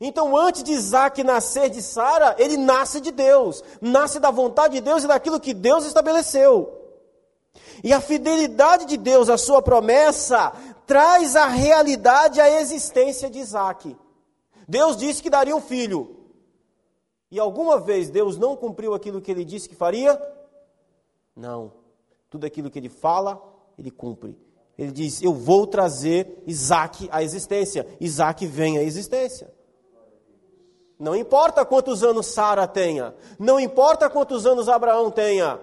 Então, 0.00 0.36
antes 0.36 0.62
de 0.64 0.72
Isaac 0.72 1.22
nascer 1.22 1.68
de 1.68 1.82
Sara, 1.82 2.34
ele 2.38 2.56
nasce 2.56 3.00
de 3.00 3.10
Deus, 3.10 3.62
nasce 3.80 4.18
da 4.18 4.30
vontade 4.30 4.74
de 4.74 4.80
Deus 4.80 5.04
e 5.04 5.06
daquilo 5.06 5.38
que 5.38 5.52
Deus 5.52 5.84
estabeleceu. 5.84 6.72
E 7.84 7.92
a 7.92 8.00
fidelidade 8.00 8.86
de 8.86 8.96
Deus 8.96 9.28
à 9.28 9.36
sua 9.36 9.60
promessa 9.60 10.52
traz 10.86 11.36
a 11.36 11.46
realidade 11.46 12.40
à 12.40 12.60
existência 12.60 13.30
de 13.30 13.38
Isaac. 13.38 13.96
Deus 14.66 14.96
disse 14.96 15.22
que 15.22 15.30
daria 15.30 15.54
um 15.54 15.60
filho. 15.60 16.19
E 17.30 17.38
alguma 17.38 17.78
vez 17.78 18.10
Deus 18.10 18.36
não 18.36 18.56
cumpriu 18.56 18.92
aquilo 18.92 19.20
que 19.20 19.30
ele 19.30 19.44
disse 19.44 19.68
que 19.68 19.74
faria? 19.74 20.20
Não. 21.36 21.72
Tudo 22.28 22.44
aquilo 22.46 22.70
que 22.70 22.78
ele 22.78 22.88
fala, 22.88 23.40
ele 23.78 23.90
cumpre. 23.90 24.36
Ele 24.76 24.90
diz: 24.90 25.22
Eu 25.22 25.32
vou 25.32 25.66
trazer 25.66 26.42
Isaac 26.46 27.08
à 27.12 27.22
existência. 27.22 27.86
Isaac 28.00 28.46
vem 28.46 28.78
à 28.78 28.82
existência. 28.82 29.52
Não 30.98 31.16
importa 31.16 31.64
quantos 31.64 32.04
anos 32.04 32.26
Sara 32.26 32.66
tenha, 32.68 33.14
não 33.38 33.58
importa 33.58 34.10
quantos 34.10 34.44
anos 34.44 34.68
Abraão 34.68 35.10
tenha, 35.10 35.58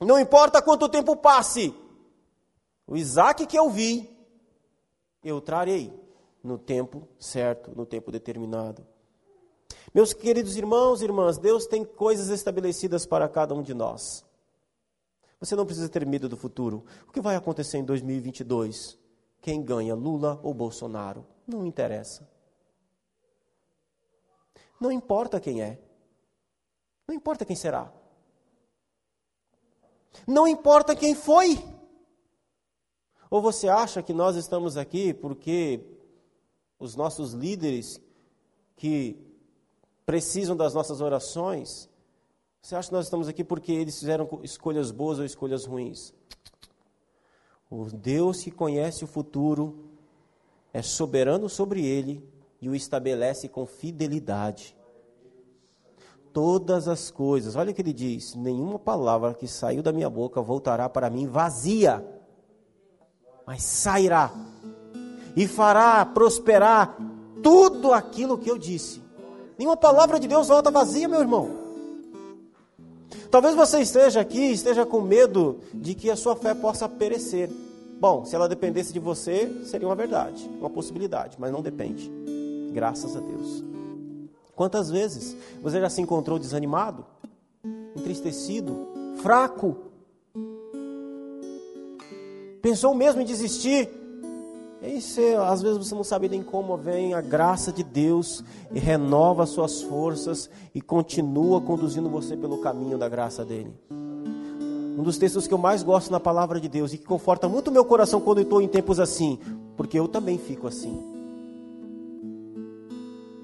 não 0.00 0.20
importa 0.20 0.62
quanto 0.62 0.88
tempo 0.88 1.16
passe, 1.16 1.74
o 2.86 2.96
Isaac 2.96 3.44
que 3.44 3.58
eu 3.58 3.68
vi, 3.68 4.08
eu 5.24 5.40
trarei 5.40 5.92
no 6.44 6.56
tempo 6.56 7.08
certo, 7.18 7.72
no 7.74 7.84
tempo 7.84 8.12
determinado. 8.12 8.86
Meus 9.96 10.12
queridos 10.12 10.58
irmãos 10.58 11.00
e 11.00 11.04
irmãs, 11.04 11.38
Deus 11.38 11.64
tem 11.64 11.82
coisas 11.82 12.28
estabelecidas 12.28 13.06
para 13.06 13.26
cada 13.30 13.54
um 13.54 13.62
de 13.62 13.72
nós. 13.72 14.26
Você 15.40 15.56
não 15.56 15.64
precisa 15.64 15.88
ter 15.88 16.04
medo 16.04 16.28
do 16.28 16.36
futuro. 16.36 16.84
O 17.08 17.12
que 17.12 17.18
vai 17.18 17.34
acontecer 17.34 17.78
em 17.78 17.82
2022? 17.82 18.98
Quem 19.40 19.62
ganha, 19.62 19.94
Lula 19.94 20.38
ou 20.42 20.52
Bolsonaro? 20.52 21.26
Não 21.46 21.64
interessa. 21.64 22.28
Não 24.78 24.92
importa 24.92 25.40
quem 25.40 25.62
é. 25.62 25.80
Não 27.08 27.14
importa 27.14 27.46
quem 27.46 27.56
será. 27.56 27.90
Não 30.26 30.46
importa 30.46 30.94
quem 30.94 31.14
foi. 31.14 31.56
Ou 33.30 33.40
você 33.40 33.66
acha 33.66 34.02
que 34.02 34.12
nós 34.12 34.36
estamos 34.36 34.76
aqui 34.76 35.14
porque 35.14 35.80
os 36.78 36.94
nossos 36.94 37.32
líderes 37.32 37.98
que 38.76 39.24
precisam 40.06 40.56
das 40.56 40.72
nossas 40.72 41.00
orações, 41.00 41.90
você 42.62 42.76
acha 42.76 42.88
que 42.88 42.94
nós 42.94 43.06
estamos 43.06 43.28
aqui 43.28 43.44
porque 43.44 43.72
eles 43.72 43.98
fizeram 43.98 44.28
escolhas 44.42 44.90
boas 44.90 45.18
ou 45.18 45.24
escolhas 45.24 45.66
ruins? 45.66 46.14
O 47.68 47.84
Deus 47.86 48.42
que 48.42 48.50
conhece 48.50 49.04
o 49.04 49.08
futuro 49.08 49.90
é 50.72 50.80
soberano 50.82 51.48
sobre 51.48 51.84
ele 51.84 52.24
e 52.60 52.68
o 52.68 52.74
estabelece 52.74 53.48
com 53.48 53.66
fidelidade. 53.66 54.76
Todas 56.32 56.86
as 56.86 57.10
coisas, 57.10 57.56
olha 57.56 57.72
o 57.72 57.74
que 57.74 57.82
ele 57.82 57.92
diz: 57.92 58.34
nenhuma 58.34 58.78
palavra 58.78 59.34
que 59.34 59.48
saiu 59.48 59.82
da 59.82 59.92
minha 59.92 60.10
boca 60.10 60.40
voltará 60.40 60.88
para 60.88 61.10
mim 61.10 61.26
vazia, 61.26 62.04
mas 63.46 63.62
sairá 63.62 64.32
e 65.34 65.46
fará 65.48 66.04
prosperar 66.04 66.96
tudo 67.42 67.92
aquilo 67.92 68.38
que 68.38 68.50
eu 68.50 68.58
disse. 68.58 69.05
Nenhuma 69.58 69.76
palavra 69.76 70.20
de 70.20 70.28
Deus 70.28 70.48
volta 70.48 70.70
vazia, 70.70 71.08
meu 71.08 71.20
irmão. 71.20 71.66
Talvez 73.30 73.54
você 73.54 73.80
esteja 73.80 74.20
aqui, 74.20 74.52
esteja 74.52 74.84
com 74.84 75.00
medo 75.00 75.60
de 75.72 75.94
que 75.94 76.10
a 76.10 76.16
sua 76.16 76.36
fé 76.36 76.54
possa 76.54 76.88
perecer. 76.88 77.50
Bom, 77.98 78.24
se 78.24 78.34
ela 78.34 78.48
dependesse 78.48 78.92
de 78.92 78.98
você, 78.98 79.50
seria 79.64 79.88
uma 79.88 79.94
verdade, 79.94 80.48
uma 80.58 80.68
possibilidade, 80.68 81.36
mas 81.38 81.50
não 81.50 81.62
depende. 81.62 82.10
Graças 82.72 83.16
a 83.16 83.20
Deus. 83.20 83.64
Quantas 84.54 84.90
vezes 84.90 85.36
você 85.62 85.80
já 85.80 85.88
se 85.88 86.00
encontrou 86.00 86.38
desanimado, 86.38 87.04
entristecido, 87.96 88.88
fraco? 89.16 89.76
Pensou 92.60 92.94
mesmo 92.94 93.20
em 93.20 93.24
desistir? 93.24 93.88
E 94.82 95.00
você, 95.00 95.34
às 95.38 95.62
vezes 95.62 95.78
você 95.78 95.94
não 95.94 96.04
sabe 96.04 96.28
nem 96.28 96.42
como 96.42 96.76
vem 96.76 97.14
a 97.14 97.20
graça 97.20 97.72
de 97.72 97.82
Deus 97.82 98.44
e 98.72 98.78
renova 98.78 99.42
as 99.42 99.50
suas 99.50 99.82
forças 99.82 100.50
e 100.74 100.80
continua 100.80 101.60
conduzindo 101.60 102.08
você 102.08 102.36
pelo 102.36 102.58
caminho 102.58 102.98
da 102.98 103.08
graça 103.08 103.44
dele. 103.44 103.74
Um 103.90 105.02
dos 105.02 105.18
textos 105.18 105.46
que 105.46 105.54
eu 105.54 105.58
mais 105.58 105.82
gosto 105.82 106.10
na 106.10 106.20
palavra 106.20 106.60
de 106.60 106.68
Deus 106.68 106.92
e 106.92 106.98
que 106.98 107.04
conforta 107.04 107.48
muito 107.48 107.68
o 107.68 107.72
meu 107.72 107.84
coração 107.84 108.20
quando 108.20 108.40
estou 108.40 108.60
em 108.60 108.68
tempos 108.68 109.00
assim, 109.00 109.38
porque 109.76 109.98
eu 109.98 110.08
também 110.08 110.38
fico 110.38 110.66
assim 110.66 111.16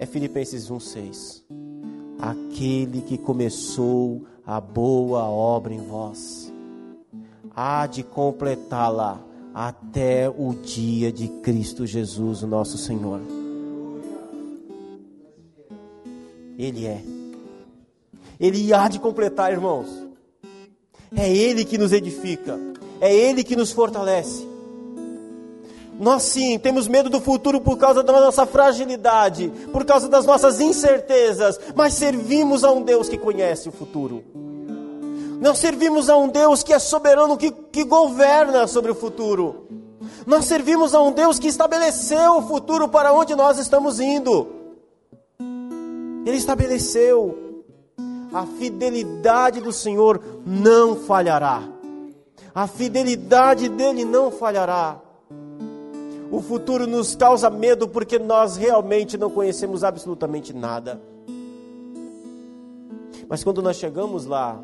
é 0.03 0.07
Filipenses 0.07 0.69
1,6. 0.69 1.45
Aquele 2.19 3.03
que 3.03 3.17
começou 3.17 4.23
a 4.45 4.61
boa 4.61 5.29
obra 5.29 5.73
em 5.73 5.79
vós, 5.87 6.53
há 7.55 7.87
de 7.87 8.03
completá-la 8.03 9.21
até 9.55 10.29
o 10.29 10.55
dia 10.55 11.13
de 11.13 11.29
Cristo 11.29 11.87
Jesus, 11.87 12.43
nosso 12.43 12.79
Senhor. 12.79 13.21
Ele 16.59 16.87
é. 16.87 17.03
Ele 18.39 18.73
há 18.73 18.89
de 18.89 18.99
completar, 18.99 19.53
irmãos. 19.53 19.89
É 21.17 21.29
Ele 21.29 21.65
que 21.65 21.77
nos 21.79 21.93
edifica. 21.93 22.59
É 23.01 23.15
Ele 23.15 23.45
que 23.45 23.57
nos 23.57 23.73
fortalece. 23.73 24.47
Nós 25.99 26.23
sim 26.23 26.59
temos 26.59 26.89
medo 26.89 27.11
do 27.11 27.21
futuro 27.21 27.61
por 27.61 27.77
causa 27.77 28.03
da 28.03 28.13
nossa 28.13 28.47
fragilidade, 28.47 29.53
por 29.71 29.85
causa 29.85 30.09
das 30.09 30.25
nossas 30.25 30.61
incertezas, 30.61 31.61
mas 31.77 31.93
servimos 31.95 32.65
a 32.65 32.73
um 32.73 32.83
Deus 32.83 33.09
que 33.09 33.19
conhece 33.19 33.69
o 33.69 33.73
futuro. 33.73 34.25
Nós 35.43 35.59
servimos 35.59 36.09
a 36.09 36.17
um 36.17 36.29
Deus 36.29 36.63
que 36.63 36.73
é 36.73 36.79
soberano, 36.79 37.37
que, 37.37 37.51
que 37.51 37.83
governa 37.83 38.69
sobre 38.69 38.93
o 38.93 38.95
futuro. 38.95 39.67
Nós 40.25 40.45
servimos 40.45 40.95
a 40.95 41.03
um 41.03 41.11
Deus 41.11 41.37
que 41.37 41.49
estabeleceu 41.49 42.37
o 42.37 42.43
futuro 42.43 42.89
para 42.89 43.13
onde 43.13 43.35
nós 43.35 43.59
estamos 43.59 43.99
indo. 43.99 44.47
Ele 46.25 46.37
estabeleceu. 46.37 47.65
A 48.33 48.47
fidelidade 48.47 49.61
do 49.61 49.73
Senhor 49.73 50.23
não 50.47 50.95
falhará. 50.95 51.69
A 52.55 52.69
fidelidade 52.69 53.69
dele 53.69 54.05
não 54.05 54.31
falhará. 54.31 55.01
O 56.31 56.41
futuro 56.41 56.87
nos 56.87 57.17
causa 57.17 57.51
medo 57.51 57.89
porque 57.89 58.17
nós 58.17 58.57
realmente 58.57 59.19
não 59.19 59.29
conhecemos 59.29 59.83
absolutamente 59.83 60.53
nada. 60.53 61.03
Mas 63.29 63.43
quando 63.43 63.61
nós 63.61 63.77
chegamos 63.77 64.25
lá, 64.25 64.63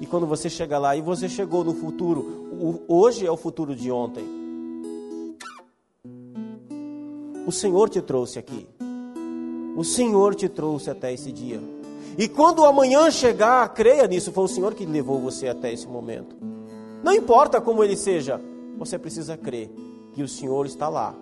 e 0.00 0.06
quando 0.06 0.26
você 0.26 0.48
chega 0.48 0.78
lá 0.78 0.96
e 0.96 1.02
você 1.02 1.28
chegou 1.28 1.62
no 1.62 1.74
futuro, 1.74 2.20
o, 2.52 2.80
hoje 2.88 3.26
é 3.26 3.30
o 3.30 3.36
futuro 3.36 3.76
de 3.76 3.90
ontem. 3.92 4.24
O 7.46 7.52
Senhor 7.52 7.90
te 7.90 8.00
trouxe 8.00 8.38
aqui. 8.38 8.66
O 9.76 9.84
Senhor 9.84 10.34
te 10.34 10.48
trouxe 10.48 10.90
até 10.90 11.12
esse 11.12 11.30
dia. 11.30 11.60
E 12.16 12.28
quando 12.28 12.64
amanhã 12.64 13.10
chegar, 13.10 13.68
creia 13.74 14.06
nisso, 14.06 14.32
foi 14.32 14.44
o 14.44 14.48
Senhor 14.48 14.74
que 14.74 14.86
levou 14.86 15.20
você 15.20 15.48
até 15.48 15.72
esse 15.72 15.86
momento. 15.86 16.34
Não 17.02 17.12
importa 17.12 17.60
como 17.60 17.84
ele 17.84 17.96
seja, 17.96 18.40
você 18.78 18.98
precisa 18.98 19.36
crer 19.36 19.70
que 20.12 20.22
o 20.22 20.28
Senhor 20.28 20.64
está 20.66 20.88
lá. 20.88 21.14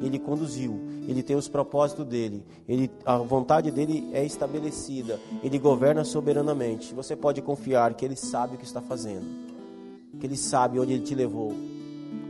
Ele 0.00 0.18
conduziu, 0.18 0.80
ele 1.08 1.22
tem 1.22 1.36
os 1.36 1.48
propósitos 1.48 2.04
dele, 2.04 2.44
ele, 2.68 2.90
a 3.04 3.16
vontade 3.18 3.70
dele 3.70 4.10
é 4.12 4.24
estabelecida, 4.24 5.18
ele 5.42 5.58
governa 5.58 6.04
soberanamente. 6.04 6.92
Você 6.94 7.14
pode 7.16 7.40
confiar 7.40 7.94
que 7.94 8.04
ele 8.04 8.16
sabe 8.16 8.54
o 8.54 8.58
que 8.58 8.64
está 8.64 8.80
fazendo, 8.80 9.24
que 10.18 10.26
ele 10.26 10.36
sabe 10.36 10.78
onde 10.78 10.92
ele 10.92 11.04
te 11.04 11.14
levou. 11.14 11.52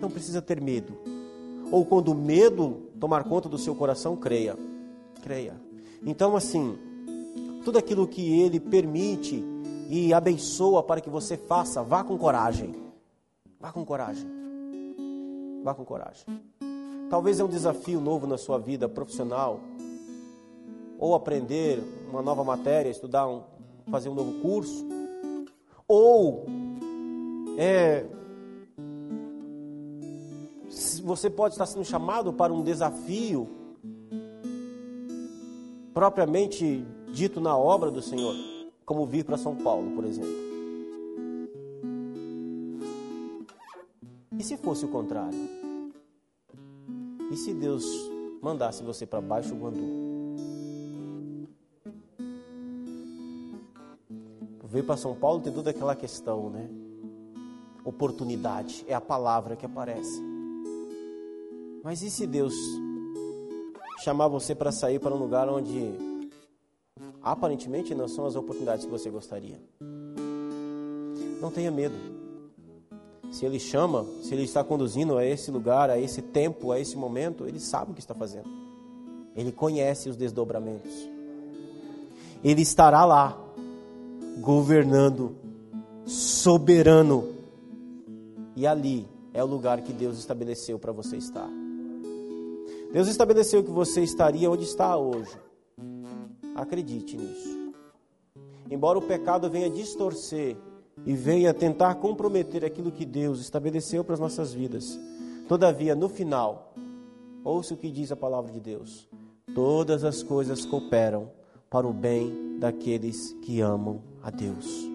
Não 0.01 0.11
precisa 0.11 0.41
ter 0.41 0.61
medo. 0.61 0.93
Ou 1.71 1.85
quando 1.85 2.09
o 2.09 2.15
medo 2.15 2.83
tomar 3.01 3.25
conta 3.25 3.49
do 3.49 3.59
seu 3.59 3.75
coração, 3.75 4.17
creia. 4.17 4.57
Creia. 5.23 5.55
Então, 6.05 6.37
assim, 6.37 6.79
tudo 7.65 7.79
aquilo 7.79 8.07
que 8.07 8.41
ele 8.41 8.61
permite 8.61 9.43
e 9.89 10.12
abençoa 10.12 10.83
para 10.83 11.01
que 11.01 11.11
você 11.11 11.37
faça, 11.37 11.83
vá 11.83 12.05
com 12.05 12.17
coragem. 12.17 12.75
Vá 13.59 13.73
com 13.73 13.85
coragem. 13.85 14.29
Vá 15.62 15.75
com 15.75 15.85
coragem. 15.85 16.27
Talvez 17.11 17.38
é 17.38 17.44
um 17.44 17.48
desafio 17.48 18.00
novo 18.00 18.26
na 18.26 18.36
sua 18.38 18.59
vida 18.59 18.88
profissional, 18.88 19.61
ou 20.98 21.14
aprender 21.14 21.82
uma 22.11 22.22
nova 22.22 22.42
matéria, 22.42 22.90
estudar 22.90 23.28
um, 23.28 23.42
fazer 23.90 24.09
um 24.09 24.14
novo 24.14 24.40
curso, 24.40 24.86
ou 25.86 26.46
é, 27.59 28.05
você 31.02 31.28
pode 31.28 31.55
estar 31.55 31.66
sendo 31.66 31.84
chamado 31.84 32.32
para 32.32 32.52
um 32.52 32.62
desafio 32.62 33.48
propriamente 35.92 36.84
dito 37.12 37.40
na 37.40 37.57
obra 37.57 37.90
do 37.90 38.02
Senhor, 38.02 38.34
como 38.84 39.07
vir 39.07 39.24
para 39.24 39.36
São 39.36 39.55
Paulo, 39.55 39.92
por 39.92 40.05
exemplo. 40.05 40.44
E 44.36 44.42
se 44.42 44.57
fosse 44.57 44.84
o 44.84 44.88
contrário? 44.88 45.64
E 47.35 47.37
se 47.37 47.53
Deus 47.53 47.85
mandasse 48.41 48.85
você 48.85 49.05
para 49.05 49.20
Baixo 49.20 49.57
Guandu? 49.57 49.82
Veio 54.62 54.85
para 54.85 54.97
São 54.97 55.16
Paulo, 55.16 55.41
tem 55.41 55.53
toda 55.53 55.70
aquela 55.70 55.97
questão, 55.97 56.49
né? 56.49 56.70
Oportunidade 57.85 58.85
é 58.87 58.95
a 58.95 59.01
palavra 59.01 59.57
que 59.57 59.66
aparece. 59.66 60.22
Mas 61.82 62.03
e 62.03 62.11
se 62.11 62.24
Deus 62.24 62.55
chamar 64.05 64.28
você 64.28 64.55
para 64.55 64.70
sair 64.70 65.01
para 65.01 65.12
um 65.12 65.18
lugar 65.18 65.49
onde 65.49 65.93
aparentemente 67.20 67.97
não 67.97 68.07
são 68.07 68.26
as 68.26 68.37
oportunidades 68.37 68.85
que 68.85 68.91
você 68.93 69.11
gostaria? 69.11 69.61
Não 71.41 71.51
tenha 71.51 71.72
medo. 71.72 72.14
Se 73.35 73.45
Ele 73.45 73.59
chama, 73.59 74.07
se 74.22 74.32
Ele 74.32 74.45
está 74.45 74.62
conduzindo 74.62 75.18
a 75.18 75.26
esse 75.26 75.51
lugar, 75.51 75.91
a 75.91 75.99
esse 75.99 76.22
tempo, 76.22 76.70
a 76.70 76.78
esse 76.78 76.97
momento, 76.97 77.49
Ele 77.49 77.59
sabe 77.59 77.91
o 77.91 77.95
que 77.95 78.01
está 78.01 78.14
fazendo. 78.14 78.49
Ele 79.35 79.51
conhece 79.51 80.09
os 80.09 80.16
desdobramentos. 80.16 80.93
Ele 82.45 82.62
estará 82.62 83.05
lá, 83.05 83.37
governando, 84.41 85.35
soberano. 86.07 87.35
E 88.55 88.68
ali 88.68 89.05
é 89.32 89.43
o 89.43 89.49
lugar 89.49 89.80
que 89.80 89.93
Deus 89.93 90.16
estabeleceu 90.16 90.78
para 90.78 90.93
você 90.93 91.16
estar. 91.16 91.51
Deus 92.93 93.09
estabeleceu 93.09 93.64
que 93.64 93.70
você 93.70 94.01
estaria 94.01 94.49
onde 94.49 94.62
está 94.62 94.97
hoje. 94.97 95.37
Acredite 96.55 97.16
nisso. 97.16 97.72
Embora 98.70 98.97
o 98.97 99.03
pecado 99.03 99.51
venha 99.51 99.68
distorcer 99.68 100.57
e 101.05 101.14
venha 101.14 101.53
tentar 101.53 101.95
comprometer 101.97 102.64
aquilo 102.64 102.92
que 102.92 103.05
Deus 103.05 103.40
estabeleceu 103.40 104.05
para 104.05 104.14
as 104.14 104.20
nossas 104.20 104.53
vidas, 104.53 104.99
todavia, 105.49 105.95
no 105.95 106.09
final, 106.09 106.72
ouça 107.42 107.74
o 107.74 107.76
que 107.76 107.90
diz 107.90 108.12
a 108.12 108.16
palavra 108.16 108.53
de 108.53 108.61
Deus: 108.61 109.09
todas 109.55 110.05
as 110.05 110.22
coisas 110.22 110.64
cooperam 110.64 111.30
para 111.68 111.86
o 111.86 111.92
bem 111.92 112.59
daqueles 112.59 113.32
que 113.42 113.61
amam 113.61 114.01
a 114.22 114.30
Deus. 114.30 114.93